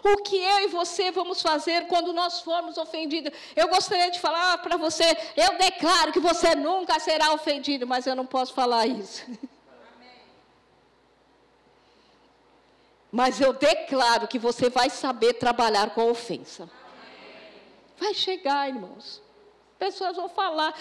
O 0.03 0.23
que 0.23 0.37
eu 0.37 0.59
e 0.61 0.67
você 0.67 1.11
vamos 1.11 1.41
fazer 1.41 1.87
quando 1.87 2.13
nós 2.13 2.39
formos 2.39 2.77
ofendidos? 2.77 3.31
Eu 3.55 3.67
gostaria 3.67 4.09
de 4.09 4.19
falar 4.19 4.57
para 4.59 4.77
você, 4.77 5.03
eu 5.35 5.57
declaro 5.57 6.13
que 6.13 6.19
você 6.19 6.55
nunca 6.55 6.97
será 6.99 7.33
ofendido, 7.33 7.85
mas 7.85 8.07
eu 8.07 8.15
não 8.15 8.25
posso 8.25 8.53
falar 8.53 8.87
isso. 8.87 9.23
Mas 13.09 13.39
eu 13.39 13.53
declaro 13.53 14.27
que 14.27 14.37
você 14.37 14.69
vai 14.69 14.89
saber 14.89 15.35
trabalhar 15.35 15.91
com 15.91 16.01
a 16.01 16.05
ofensa. 16.05 16.69
Vai 17.97 18.13
chegar, 18.13 18.67
irmãos. 18.67 19.23
Pessoas 19.79 20.17
vão 20.17 20.27
falar 20.27 20.73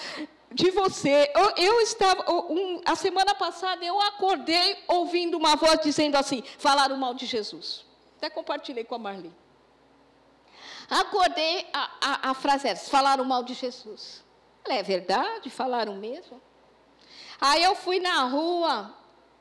de 0.56 0.70
você. 0.70 1.30
Eu, 1.34 1.50
eu 1.56 1.80
estava, 1.82 2.32
um, 2.32 2.80
a 2.84 2.96
semana 2.96 3.34
passada, 3.34 3.84
eu 3.84 4.00
acordei 4.00 4.82
ouvindo 4.88 5.36
uma 5.36 5.54
voz 5.54 5.78
dizendo 5.82 6.16
assim: 6.16 6.42
falaram 6.58 6.96
mal 6.96 7.12
de 7.12 7.26
Jesus. 7.26 7.84
Até 8.16 8.30
compartilhei 8.30 8.82
com 8.82 8.94
a 8.94 8.98
Marli. 8.98 9.30
Acordei, 10.88 11.66
a, 11.72 11.90
a, 12.00 12.30
a 12.30 12.34
frase 12.34 12.68
era: 12.68 12.78
falaram 12.78 13.24
mal 13.24 13.42
de 13.42 13.52
Jesus. 13.52 14.24
é 14.64 14.82
verdade, 14.82 15.50
falaram 15.50 15.94
mesmo. 15.96 16.40
Aí 17.38 17.62
eu 17.62 17.74
fui 17.74 18.00
na 18.00 18.22
rua, 18.24 18.94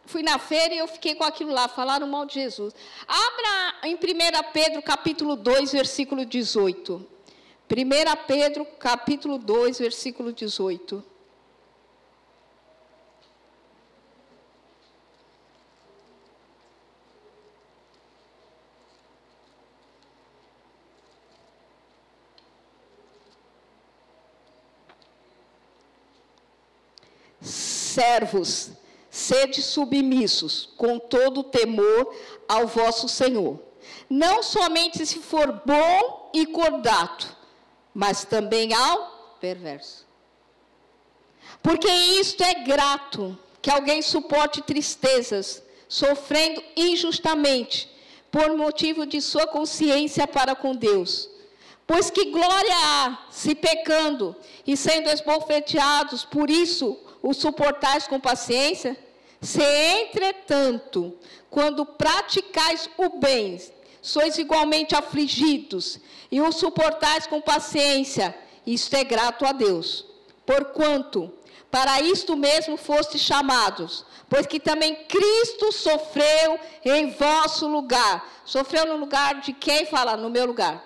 fui 0.05 0.21
na 0.21 0.37
feira 0.37 0.73
e 0.73 0.79
eu 0.79 0.87
fiquei 0.87 1.15
com 1.15 1.23
aquilo 1.23 1.53
lá, 1.53 1.69
falaram 1.69 2.07
mal 2.07 2.25
de 2.25 2.33
Jesus. 2.33 2.75
Abra 3.07 3.87
em 3.87 3.95
1 3.95 3.97
Pedro 4.51 4.81
capítulo 4.81 5.37
2, 5.37 5.71
versículo 5.71 6.25
18. 6.25 7.14
1 7.67 8.25
Pedro 8.27 8.63
capítulo 8.77 9.39
2, 9.39 9.79
versículo 9.79 10.31
18. 10.31 11.03
Servos, 27.41 28.71
Sede 29.09 29.61
submissos, 29.61 30.69
com 30.77 30.99
todo 30.99 31.43
temor, 31.43 32.13
ao 32.47 32.67
vosso 32.67 33.07
Senhor. 33.07 33.59
Não 34.09 34.43
somente 34.43 35.05
se 35.05 35.19
for 35.19 35.61
bom 35.65 36.29
e 36.33 36.45
cordato, 36.45 37.34
mas 37.95 38.25
também 38.25 38.73
ao 38.73 39.37
perverso. 39.39 40.05
Porque 41.63 41.87
isto 41.87 42.43
é 42.43 42.55
grato, 42.55 43.39
que 43.61 43.71
alguém 43.71 44.01
suporte 44.01 44.61
tristezas, 44.61 45.63
sofrendo 45.87 46.61
injustamente, 46.75 47.89
por 48.29 48.55
motivo 48.57 49.05
de 49.05 49.21
sua 49.21 49.47
consciência 49.47 50.27
para 50.27 50.53
com 50.53 50.75
Deus. 50.75 51.29
Pois 51.87 52.09
que 52.09 52.25
glória 52.25 52.75
há, 52.75 53.27
se 53.31 53.55
pecando 53.55 54.35
e 54.67 54.75
sendo 54.75 55.09
esbofeteados, 55.09 56.25
por 56.25 56.49
isso 56.49 56.99
o 57.21 57.33
suportais 57.33 58.07
com 58.07 58.19
paciência? 58.19 58.97
Se, 59.39 59.61
entretanto, 59.61 61.17
quando 61.49 61.85
praticais 61.85 62.89
o 62.97 63.19
bem, 63.19 63.61
sois 64.05 64.37
igualmente 64.37 64.95
afligidos 64.95 65.99
e 66.31 66.39
o 66.39 66.51
suportais 66.51 67.25
com 67.27 67.41
paciência, 67.41 68.37
isto 68.65 68.95
é 68.95 69.03
grato 69.03 69.45
a 69.45 69.51
Deus. 69.51 70.05
Porquanto, 70.45 71.33
para 71.71 71.99
isto 72.01 72.37
mesmo 72.37 72.77
fostes 72.77 73.21
chamados, 73.21 74.05
pois 74.29 74.45
que 74.45 74.59
também 74.59 74.95
Cristo 75.05 75.71
sofreu 75.71 76.59
em 76.83 77.11
vosso 77.11 77.67
lugar. 77.67 78.23
Sofreu 78.45 78.85
no 78.85 78.97
lugar 78.97 79.41
de 79.41 79.53
quem 79.53 79.85
fala? 79.85 80.15
No 80.15 80.29
meu 80.29 80.45
lugar. 80.45 80.83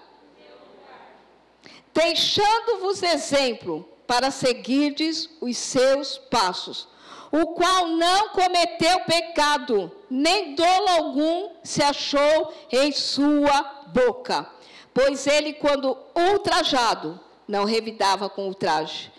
Deixando-vos 1.93 3.03
exemplo 3.03 3.87
para 4.07 4.31
seguirdes 4.31 5.29
os 5.41 5.57
seus 5.57 6.17
passos 6.17 6.87
o 7.31 7.47
qual 7.47 7.87
não 7.87 8.29
cometeu 8.29 9.01
pecado, 9.01 9.91
nem 10.09 10.55
dolo 10.55 10.87
algum 10.89 11.49
se 11.63 11.83
achou 11.83 12.53
em 12.71 12.91
sua 12.91 13.61
boca. 13.93 14.49
Pois 14.93 15.27
ele, 15.27 15.53
quando 15.53 15.97
ultrajado, 16.15 17.19
não 17.47 17.65
revidava 17.65 18.29
com 18.29 18.47
ultraje. 18.47 19.11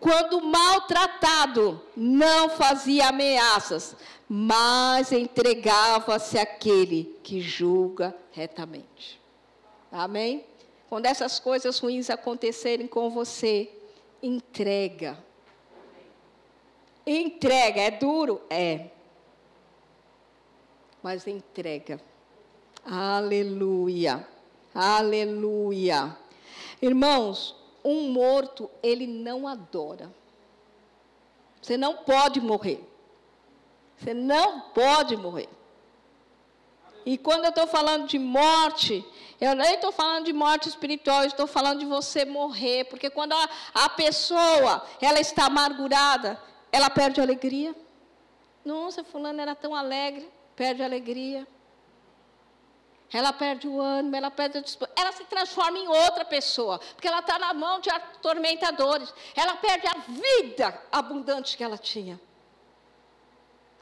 Quando 0.00 0.40
maltratado, 0.40 1.80
não 1.96 2.48
fazia 2.48 3.08
ameaças, 3.08 3.96
mas 4.28 5.10
entregava-se 5.10 6.38
àquele 6.38 7.18
que 7.22 7.40
julga 7.40 8.14
retamente. 8.30 9.20
Amém? 9.90 10.44
Quando 10.88 11.06
essas 11.06 11.38
coisas 11.38 11.78
ruins 11.78 12.08
acontecerem 12.10 12.86
com 12.86 13.10
você, 13.10 13.70
entrega 14.22 15.18
Entrega, 17.08 17.80
é 17.80 17.90
duro? 17.90 18.42
É. 18.50 18.88
Mas 21.02 21.26
entrega. 21.26 22.00
Aleluia. 22.84 24.26
Aleluia. 24.74 26.16
Irmãos, 26.80 27.56
um 27.84 28.10
morto, 28.10 28.70
ele 28.82 29.06
não 29.06 29.46
adora. 29.46 30.12
Você 31.60 31.76
não 31.76 31.96
pode 31.98 32.40
morrer. 32.40 32.82
Você 33.96 34.14
não 34.14 34.60
pode 34.60 35.16
morrer. 35.16 35.48
E 37.04 37.16
quando 37.16 37.44
eu 37.44 37.50
estou 37.50 37.66
falando 37.66 38.06
de 38.06 38.18
morte, 38.18 39.04
eu 39.40 39.54
nem 39.54 39.74
estou 39.74 39.90
falando 39.90 40.26
de 40.26 40.32
morte 40.32 40.68
espiritual, 40.68 41.24
estou 41.24 41.46
falando 41.46 41.80
de 41.80 41.86
você 41.86 42.24
morrer. 42.24 42.84
Porque 42.84 43.08
quando 43.08 43.32
a, 43.32 43.48
a 43.74 43.88
pessoa 43.88 44.84
ela 45.00 45.18
está 45.20 45.46
amargurada, 45.46 46.40
ela 46.70 46.90
perde 46.90 47.20
a 47.20 47.24
alegria. 47.24 47.74
Nossa, 48.64 49.02
fulano 49.02 49.40
era 49.40 49.54
tão 49.54 49.74
alegre, 49.74 50.28
perde 50.58 50.82
a 50.82 50.86
alegria. 50.86 51.46
Ela 53.12 53.32
perde 53.32 53.68
o 53.68 53.80
ânimo, 53.80 54.16
ela 54.16 54.30
perde 54.30 54.58
a 54.58 54.60
disposição. 54.60 55.02
Ela 55.02 55.12
se 55.12 55.24
transforma 55.24 55.78
em 55.78 55.86
outra 55.86 56.24
pessoa, 56.24 56.80
porque 56.80 57.06
ela 57.06 57.20
está 57.20 57.38
na 57.38 57.54
mão 57.54 57.80
de 57.80 57.88
atormentadores. 57.88 59.14
Ela 59.36 59.54
perde 59.56 59.86
a 59.86 59.94
vida 60.08 60.82
abundante 60.90 61.56
que 61.56 61.62
ela 61.62 61.78
tinha. 61.78 62.20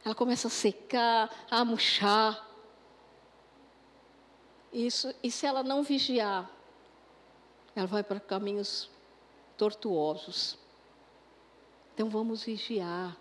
Ela 0.04 0.14
começa 0.14 0.48
a 0.48 0.50
secar, 0.50 1.30
a 1.50 1.64
murchar. 1.64 2.46
Isso, 4.70 5.12
e 5.22 5.30
se 5.30 5.46
ela 5.46 5.62
não 5.62 5.82
vigiar, 5.82 6.48
ela 7.74 7.86
vai 7.86 8.02
para 8.02 8.20
caminhos 8.20 8.90
tortuosos. 9.56 10.58
Então 11.94 12.10
vamos 12.10 12.44
vigiar. 12.44 13.16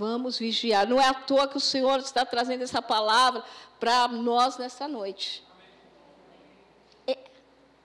Vamos 0.00 0.38
vigiar. 0.38 0.88
Não 0.88 0.98
é 0.98 1.06
à 1.06 1.12
toa 1.12 1.46
que 1.46 1.58
o 1.58 1.60
Senhor 1.60 1.98
está 1.98 2.24
trazendo 2.24 2.62
essa 2.62 2.80
palavra 2.80 3.44
para 3.78 4.08
nós 4.08 4.56
nessa 4.56 4.88
noite. 4.88 5.44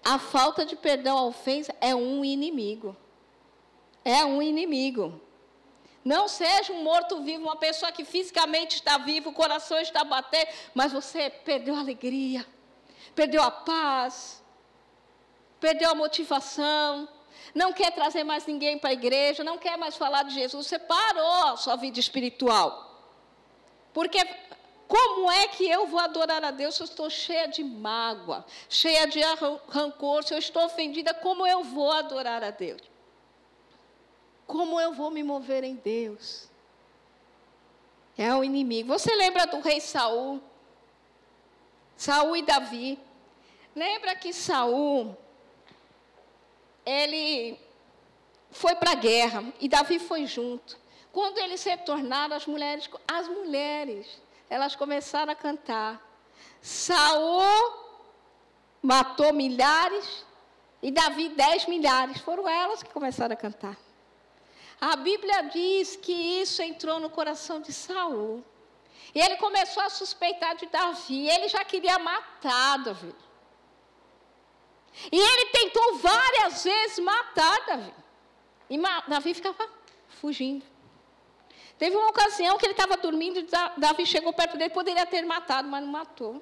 A 0.02 0.18
falta 0.18 0.66
de 0.66 0.78
perdão, 0.78 1.18
a 1.18 1.26
ofensa, 1.26 1.76
é 1.82 1.94
um 1.94 2.24
inimigo. 2.24 2.96
É 4.06 4.24
um 4.24 4.42
inimigo. 4.42 5.20
Não 6.06 6.30
seja 6.30 6.72
um 6.72 6.84
morto-vivo, 6.84 7.44
uma 7.44 7.58
pessoa 7.58 7.92
que 7.92 8.06
fisicamente 8.06 8.76
está 8.76 8.98
viva, 8.98 9.30
o 9.30 9.34
coração 9.34 9.78
está 9.78 10.06
batendo, 10.06 10.48
mas 10.74 10.94
você 10.94 11.30
perdeu 11.30 11.76
a 11.76 11.80
alegria, 11.80 12.46
perdeu 13.14 13.44
a 13.44 13.52
paz, 13.52 14.42
perdeu 15.60 15.90
a 15.90 15.96
motivação, 15.96 17.10
não 17.54 17.74
quer 17.74 17.92
trazer 17.92 18.24
mais 18.24 18.46
ninguém 18.46 18.78
para 18.78 18.90
a 18.90 18.94
igreja, 18.94 19.44
não 19.44 19.58
quer 19.58 19.78
mais 19.78 19.96
falar 19.96 20.24
de 20.24 20.34
Jesus, 20.34 20.68
você 20.68 20.80
parou 20.80 21.48
a 21.48 21.58
sua 21.58 21.76
vida 21.76 22.00
espiritual. 22.00 22.86
Porque 23.94 24.20
como 24.88 25.32
é 25.32 25.48
que 25.48 25.68
eu 25.68 25.88
vou 25.88 26.00
adorar 26.00 26.44
a 26.44 26.52
Deus 26.52 26.76
se 26.76 26.82
eu 26.82 26.86
estou 26.86 27.10
cheia 27.10 27.48
de 27.48 27.64
mágoa, 27.64 28.46
cheia 28.70 29.08
de 29.08 29.20
rancor, 29.68 30.24
se 30.24 30.34
eu 30.34 30.38
estou 30.38 30.66
ofendida, 30.66 31.14
como 31.14 31.46
eu 31.46 31.64
vou 31.64 31.92
adorar 31.92 32.44
a 32.44 32.52
Deus? 32.52 32.82
Como 34.46 34.80
eu 34.80 34.94
vou 34.94 35.10
me 35.10 35.24
mover 35.24 35.64
em 35.64 35.76
Deus? 35.76 36.48
É 38.18 38.34
o 38.34 38.44
inimigo. 38.44 38.90
Você 38.90 39.14
lembra 39.16 39.48
do 39.48 39.60
rei 39.60 39.82
Saul? 39.82 40.42
Saul 41.98 42.36
e 42.38 42.44
Davi. 42.44 43.00
Lembra 43.76 44.16
que 44.16 44.32
Saul 44.32 45.18
ele 46.86 47.60
foi 48.52 48.76
para 48.76 48.92
a 48.92 48.96
guerra 48.96 49.44
e 49.60 49.68
Davi 49.68 50.00
foi 50.00 50.26
junto. 50.26 50.78
Quando 51.12 51.38
eles 51.38 51.62
se 51.62 51.76
tornaram 51.78 52.36
as 52.36 52.46
mulheres, 52.46 52.90
as 53.08 53.28
mulheres, 53.28 54.22
elas 54.50 54.76
começaram 54.76 55.32
a 55.32 55.36
cantar. 55.36 56.02
Saul 56.62 57.74
matou 58.82 59.34
milhares 59.34 60.26
e 60.82 60.92
Davi 60.92 61.30
dez 61.30 61.66
milhares. 61.66 62.20
Foram 62.20 62.48
elas 62.48 62.84
que 62.84 62.90
começaram 62.90 63.34
a 63.34 63.38
cantar. 63.38 63.78
A 64.80 64.96
Bíblia 64.98 65.44
diz 65.44 65.96
que 65.96 66.12
isso 66.12 66.62
entrou 66.62 67.00
no 67.00 67.10
coração 67.10 67.62
de 67.62 67.72
Saul. 67.72 68.44
E 69.14 69.20
ele 69.20 69.38
começou 69.38 69.82
a 69.82 69.90
suspeitar 69.90 70.56
de 70.56 70.66
Davi. 70.66 71.30
Ele 71.30 71.48
já 71.48 71.64
queria 71.64 71.98
matar 71.98 72.78
Davi. 72.80 73.16
E 75.12 75.18
ele 75.18 75.46
tentou 75.52 75.98
várias 75.98 76.64
vezes 76.64 77.00
matar 77.00 77.66
Davi. 77.66 77.94
E 78.70 78.78
Davi 79.08 79.34
ficava 79.34 79.70
fugindo. 80.08 80.66
Teve 81.78 81.96
uma 81.96 82.10
ocasião 82.10 82.58
que 82.58 82.66
ele 82.66 82.74
estava 82.74 82.96
dormindo 82.96 83.40
e 83.40 83.48
Davi 83.78 84.06
chegou 84.06 84.32
perto 84.32 84.58
dele, 84.58 84.70
poderia 84.70 85.06
ter 85.06 85.24
matado, 85.24 85.68
mas 85.68 85.84
não 85.84 85.92
matou. 85.92 86.42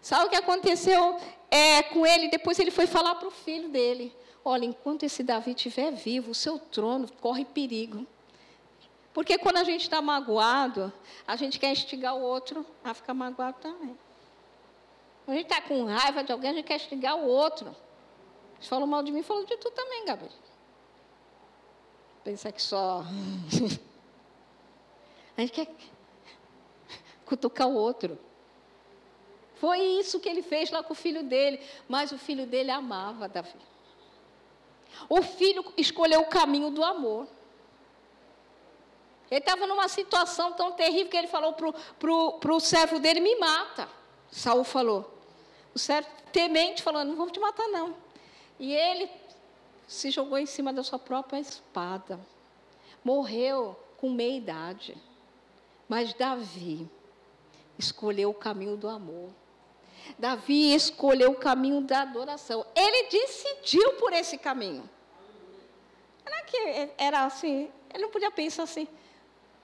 Sabe 0.00 0.26
o 0.26 0.28
que 0.28 0.36
aconteceu 0.36 1.20
é, 1.50 1.82
com 1.82 2.06
ele? 2.06 2.28
Depois 2.28 2.58
ele 2.58 2.70
foi 2.70 2.86
falar 2.86 3.14
para 3.16 3.28
o 3.28 3.30
filho 3.30 3.68
dele: 3.68 4.14
Olha, 4.44 4.64
enquanto 4.64 5.02
esse 5.02 5.22
Davi 5.22 5.50
estiver 5.50 5.90
vivo, 5.92 6.30
o 6.30 6.34
seu 6.34 6.58
trono 6.58 7.10
corre 7.20 7.44
perigo. 7.44 8.06
Porque 9.16 9.38
quando 9.38 9.56
a 9.56 9.64
gente 9.64 9.80
está 9.80 10.02
magoado, 10.02 10.92
a 11.26 11.36
gente 11.36 11.58
quer 11.58 11.72
instigar 11.72 12.14
o 12.14 12.20
outro 12.20 12.66
a 12.84 12.92
ficar 12.92 13.14
magoado 13.14 13.56
também. 13.62 13.96
Quando 15.24 15.34
a 15.34 15.40
gente 15.40 15.50
está 15.50 15.62
com 15.62 15.86
raiva 15.86 16.22
de 16.22 16.32
alguém, 16.32 16.50
a 16.50 16.52
gente 16.52 16.66
quer 16.66 16.76
instigar 16.76 17.16
o 17.16 17.26
outro. 17.26 17.74
Você 18.60 18.68
falou 18.68 18.86
mal 18.86 19.02
de 19.02 19.10
mim, 19.10 19.22
falou 19.22 19.46
de 19.46 19.56
tu 19.56 19.70
também, 19.70 20.04
Gabriel. 20.04 20.30
Pensa 22.24 22.52
que 22.52 22.60
só. 22.60 23.04
a 25.34 25.40
gente 25.40 25.52
quer 25.52 25.74
cutucar 27.24 27.68
o 27.68 27.74
outro. 27.74 28.18
Foi 29.54 29.78
isso 29.80 30.20
que 30.20 30.28
ele 30.28 30.42
fez 30.42 30.70
lá 30.70 30.82
com 30.82 30.92
o 30.92 30.94
filho 30.94 31.22
dele. 31.22 31.58
Mas 31.88 32.12
o 32.12 32.18
filho 32.18 32.46
dele 32.46 32.70
amava 32.70 33.26
Davi. 33.26 33.54
O 35.08 35.22
filho 35.22 35.72
escolheu 35.74 36.20
o 36.20 36.26
caminho 36.26 36.70
do 36.70 36.84
amor. 36.84 37.26
Ele 39.30 39.40
estava 39.40 39.66
numa 39.66 39.88
situação 39.88 40.52
tão 40.52 40.72
terrível 40.72 41.08
que 41.08 41.16
ele 41.16 41.26
falou 41.26 41.52
para 41.52 42.52
o 42.52 42.60
servo 42.60 42.98
dele: 42.98 43.20
me 43.20 43.36
mata. 43.36 43.88
Saul 44.30 44.64
falou. 44.64 45.12
O 45.74 45.78
servo 45.78 46.08
temente 46.32 46.82
falou: 46.82 47.04
não 47.04 47.16
vou 47.16 47.30
te 47.30 47.40
matar, 47.40 47.66
não. 47.68 47.96
E 48.58 48.72
ele 48.72 49.10
se 49.86 50.10
jogou 50.10 50.38
em 50.38 50.46
cima 50.46 50.72
da 50.72 50.82
sua 50.82 50.98
própria 50.98 51.38
espada. 51.38 52.18
Morreu 53.04 53.78
com 53.98 54.10
meia 54.10 54.36
idade. 54.36 54.96
Mas 55.88 56.12
Davi 56.12 56.88
escolheu 57.78 58.30
o 58.30 58.34
caminho 58.34 58.76
do 58.76 58.88
amor. 58.88 59.30
Davi 60.18 60.72
escolheu 60.74 61.32
o 61.32 61.36
caminho 61.36 61.80
da 61.80 62.02
adoração. 62.02 62.64
Ele 62.74 63.08
decidiu 63.08 63.94
por 63.94 64.12
esse 64.12 64.38
caminho. 64.38 64.88
Que 66.46 66.90
era 66.96 67.24
assim, 67.24 67.68
ele 67.92 68.04
não 68.04 68.10
podia 68.10 68.30
pensar 68.30 68.62
assim, 68.62 68.86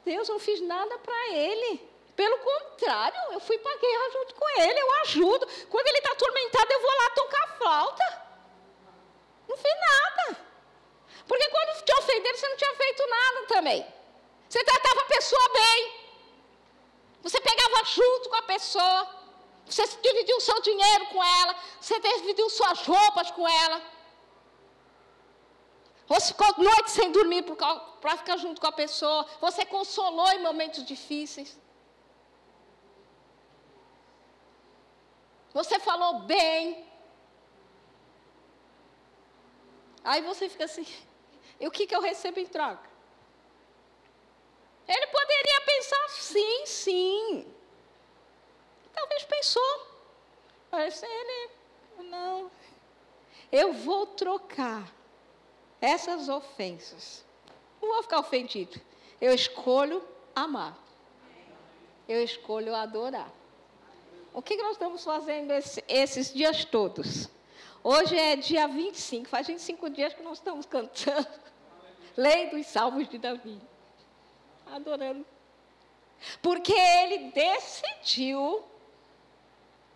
Deus, 0.04 0.28
não 0.28 0.38
fiz 0.38 0.60
nada 0.60 0.98
para 0.98 1.28
ele. 1.30 1.92
Pelo 2.14 2.38
contrário, 2.38 3.18
eu 3.32 3.40
fui 3.40 3.56
para 3.58 3.72
a 3.72 3.78
guerra 3.78 4.10
junto 4.12 4.34
com 4.34 4.48
ele, 4.60 4.78
eu 4.78 4.94
ajudo. 5.02 5.46
Quando 5.70 5.86
ele 5.86 5.98
está 5.98 6.12
atormentado, 6.12 6.72
eu 6.72 6.80
vou 6.80 6.90
lá 6.90 7.10
tocar 7.10 7.58
flauta. 7.58 8.22
Não 9.48 9.56
fiz 9.56 9.72
nada. 9.80 10.52
Porque 11.26 11.48
quando 11.48 11.84
te 11.84 11.94
ofenderam, 11.98 12.36
você 12.36 12.48
não 12.48 12.56
tinha 12.56 12.74
feito 12.74 13.06
nada 13.08 13.46
também. 13.46 13.86
Você 14.48 14.62
tratava 14.62 15.00
a 15.00 15.04
pessoa 15.06 15.48
bem. 15.54 15.92
Você 17.22 17.40
pegava 17.40 17.84
junto 17.84 18.28
com 18.28 18.36
a 18.36 18.42
pessoa. 18.42 19.08
Você 19.64 19.86
dividiu 20.02 20.36
o 20.36 20.40
seu 20.40 20.60
dinheiro 20.60 21.06
com 21.06 21.24
ela. 21.24 21.56
Você 21.80 21.98
dividiu 22.00 22.50
suas 22.50 22.80
roupas 22.80 23.30
com 23.30 23.48
ela. 23.48 23.80
Você 26.12 26.26
ficou 26.34 26.62
noite 26.62 26.90
sem 26.90 27.10
dormir 27.10 27.42
para 28.02 28.16
ficar 28.18 28.36
junto 28.36 28.60
com 28.60 28.66
a 28.66 28.72
pessoa. 28.80 29.26
Você 29.40 29.64
consolou 29.64 30.30
em 30.32 30.42
momentos 30.42 30.84
difíceis. 30.84 31.58
Você 35.54 35.78
falou 35.80 36.18
bem. 36.34 36.86
Aí 40.04 40.20
você 40.20 40.50
fica 40.50 40.66
assim, 40.66 40.86
e 41.58 41.66
o 41.66 41.70
que, 41.70 41.86
que 41.86 41.96
eu 41.96 42.02
recebo 42.02 42.38
em 42.40 42.46
troca? 42.46 42.90
Ele 44.86 45.06
poderia 45.06 45.60
pensar 45.72 46.08
sim, 46.10 46.66
sim. 46.66 47.54
Talvez 48.92 49.24
pensou. 49.24 49.86
Mas 50.70 51.02
ele, 51.02 51.50
não. 52.10 52.50
Eu 53.50 53.72
vou 53.72 54.06
trocar 54.08 55.01
essas 55.82 56.28
ofensas. 56.28 57.24
Não 57.82 57.88
vou 57.88 58.02
ficar 58.04 58.20
ofendido. 58.20 58.80
Eu 59.20 59.34
escolho 59.34 60.00
amar. 60.34 60.78
Eu 62.08 62.22
escolho 62.22 62.74
adorar. 62.74 63.30
O 64.32 64.40
que 64.40 64.56
nós 64.56 64.72
estamos 64.72 65.02
fazendo 65.02 65.50
esse, 65.50 65.84
esses 65.88 66.32
dias 66.32 66.64
todos? 66.64 67.28
Hoje 67.82 68.16
é 68.16 68.36
dia 68.36 68.68
25, 68.68 69.28
faz 69.28 69.48
25 69.48 69.90
dias 69.90 70.14
que 70.14 70.22
nós 70.22 70.38
estamos 70.38 70.64
cantando. 70.64 71.26
Lei 72.16 72.48
dos 72.48 72.66
Salmos 72.66 73.08
de 73.08 73.18
Davi. 73.18 73.60
Adorando. 74.70 75.26
Porque 76.40 76.72
ele 76.72 77.32
decidiu 77.32 78.62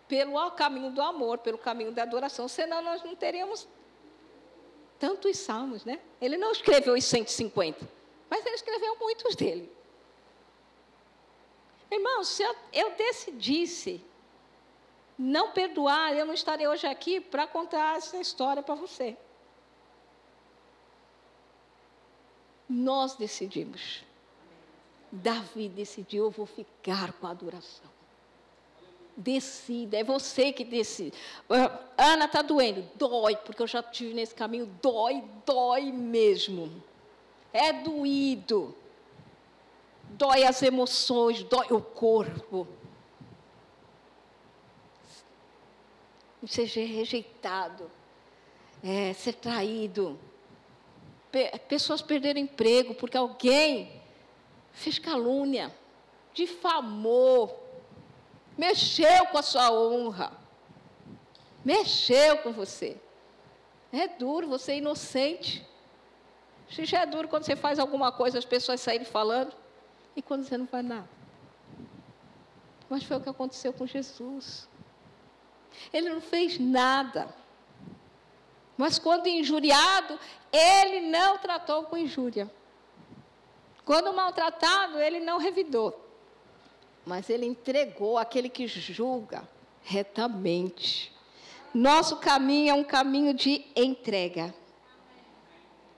pelo 0.07 0.51
caminho 0.51 0.91
do 0.91 1.01
amor, 1.01 1.37
pelo 1.37 1.57
caminho 1.57 1.93
da 1.93 2.03
adoração, 2.03 2.47
senão 2.47 2.81
nós 2.81 3.01
não 3.03 3.15
teríamos 3.15 3.67
tantos 4.99 5.37
salmos, 5.37 5.85
né? 5.85 5.99
Ele 6.19 6.37
não 6.37 6.51
escreveu 6.51 6.93
os 6.93 7.03
150, 7.03 7.87
mas 8.29 8.45
ele 8.45 8.55
escreveu 8.55 8.97
muitos 8.99 9.35
dele. 9.35 9.71
Irmão, 11.89 12.23
se 12.23 12.43
eu, 12.43 12.55
eu 12.73 12.95
decidisse 12.95 14.03
não 15.17 15.51
perdoar, 15.51 16.15
eu 16.15 16.25
não 16.25 16.33
estaria 16.33 16.69
hoje 16.69 16.85
aqui 16.85 17.19
para 17.19 17.47
contar 17.47 17.97
essa 17.97 18.17
história 18.17 18.61
para 18.61 18.75
você. 18.75 19.17
Nós 22.69 23.15
decidimos. 23.15 24.03
Davi 25.11 25.69
decidiu, 25.69 26.25
eu 26.25 26.29
vou 26.31 26.45
ficar 26.45 27.13
com 27.13 27.27
a 27.27 27.31
adoração. 27.31 27.96
Decida, 29.19 29.97
é 29.97 30.03
você 30.03 30.53
que 30.53 30.63
decide. 30.63 31.11
Ah, 31.49 31.79
Ana 31.97 32.25
está 32.25 32.43
doendo, 32.43 32.87
dói, 32.93 33.35
porque 33.35 33.63
eu 33.63 33.65
já 33.65 33.79
estive 33.79 34.13
nesse 34.13 34.35
caminho, 34.35 34.67
dói, 34.79 35.23
dói 35.43 35.91
mesmo. 35.91 36.71
É 37.51 37.73
doído. 37.73 38.75
Dói 40.11 40.43
as 40.43 40.61
emoções, 40.61 41.41
dói 41.41 41.65
o 41.71 41.81
corpo. 41.81 42.67
Ser 46.45 46.65
rejeitado, 46.65 47.89
é, 48.83 49.13
ser 49.13 49.33
traído. 49.33 50.17
Pessoas 51.67 52.03
perderam 52.03 52.39
emprego 52.39 52.93
porque 52.93 53.17
alguém 53.17 53.99
fez 54.71 54.99
calúnia, 54.99 55.75
difamou, 56.33 57.66
mexeu 58.57 59.27
com 59.27 59.37
a 59.37 59.43
sua 59.43 59.71
honra, 59.71 60.31
mexeu 61.63 62.39
com 62.39 62.51
você. 62.51 62.97
É 63.91 64.07
duro, 64.07 64.47
você 64.47 64.73
é 64.73 64.77
inocente. 64.77 65.65
Se 66.69 66.83
já 66.85 67.01
é 67.01 67.05
duro 67.05 67.27
quando 67.27 67.43
você 67.43 67.55
faz 67.55 67.79
alguma 67.79 68.11
coisa, 68.11 68.37
as 68.37 68.45
pessoas 68.45 68.81
saírem 68.81 69.05
falando, 69.05 69.55
e 70.15 70.21
quando 70.21 70.43
você 70.43 70.57
não 70.57 70.67
faz 70.67 70.83
nada. 70.83 71.07
Mas 72.89 73.03
foi 73.03 73.17
o 73.17 73.21
que 73.21 73.29
aconteceu 73.29 73.71
com 73.71 73.85
Jesus. 73.85 74.67
Ele 75.93 76.09
não 76.09 76.21
fez 76.21 76.59
nada. 76.59 77.33
Mas 78.77 78.97
quando 78.99 79.27
injuriado, 79.27 80.19
ele 80.51 81.01
não 81.07 81.37
tratou 81.37 81.83
com 81.83 81.97
injúria. 81.97 82.51
Quando 83.85 84.13
maltratado, 84.13 84.99
ele 84.99 85.19
não 85.19 85.37
revidou. 85.37 86.06
Mas 87.07 87.29
ele 87.29 87.45
entregou 87.45 88.17
aquele 88.17 88.49
que 88.49 88.67
julga 88.67 89.47
retamente. 89.81 91.09
Nosso 91.73 92.17
caminho 92.17 92.71
é 92.71 92.73
um 92.73 92.83
caminho 92.83 93.33
de 93.33 93.65
entrega. 93.73 94.53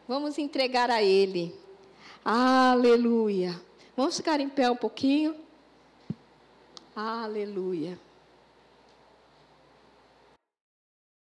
Vamos 0.07 0.37
entregar 0.37 0.91
a 0.91 1.01
Ele. 1.01 1.55
Aleluia. 2.23 3.59
Vamos 3.97 4.17
ficar 4.17 4.39
em 4.39 4.47
pé 4.47 4.69
um 4.69 4.75
pouquinho. 4.75 5.35
Aleluia. 6.95 7.99